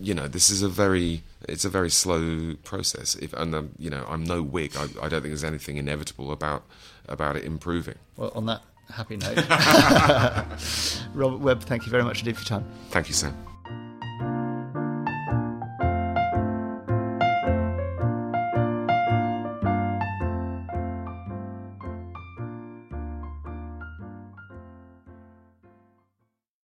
You 0.00 0.14
know, 0.14 0.26
this 0.26 0.50
is 0.50 0.62
a 0.62 0.68
very, 0.68 1.22
it's 1.48 1.64
a 1.64 1.68
very 1.68 1.90
slow 1.90 2.54
process. 2.64 3.14
If, 3.14 3.32
and, 3.34 3.54
um, 3.54 3.70
you 3.78 3.90
know, 3.90 4.04
I'm 4.08 4.24
no 4.24 4.42
Whig. 4.42 4.76
I, 4.76 4.84
I 5.00 5.08
don't 5.08 5.22
think 5.22 5.26
there's 5.26 5.44
anything 5.44 5.76
inevitable 5.76 6.32
about, 6.32 6.64
about 7.08 7.36
it 7.36 7.44
improving. 7.44 7.98
Well, 8.16 8.32
on 8.34 8.46
that 8.46 8.62
happy 8.90 9.16
note, 9.16 9.36
Robert 11.14 11.40
Webb, 11.40 11.62
thank 11.62 11.86
you 11.86 11.90
very 11.90 12.04
much 12.04 12.20
indeed 12.20 12.36
for 12.36 12.42
your 12.42 12.60
time. 12.60 12.70
Thank 12.90 13.08
you, 13.08 13.14
Sam. 13.14 13.47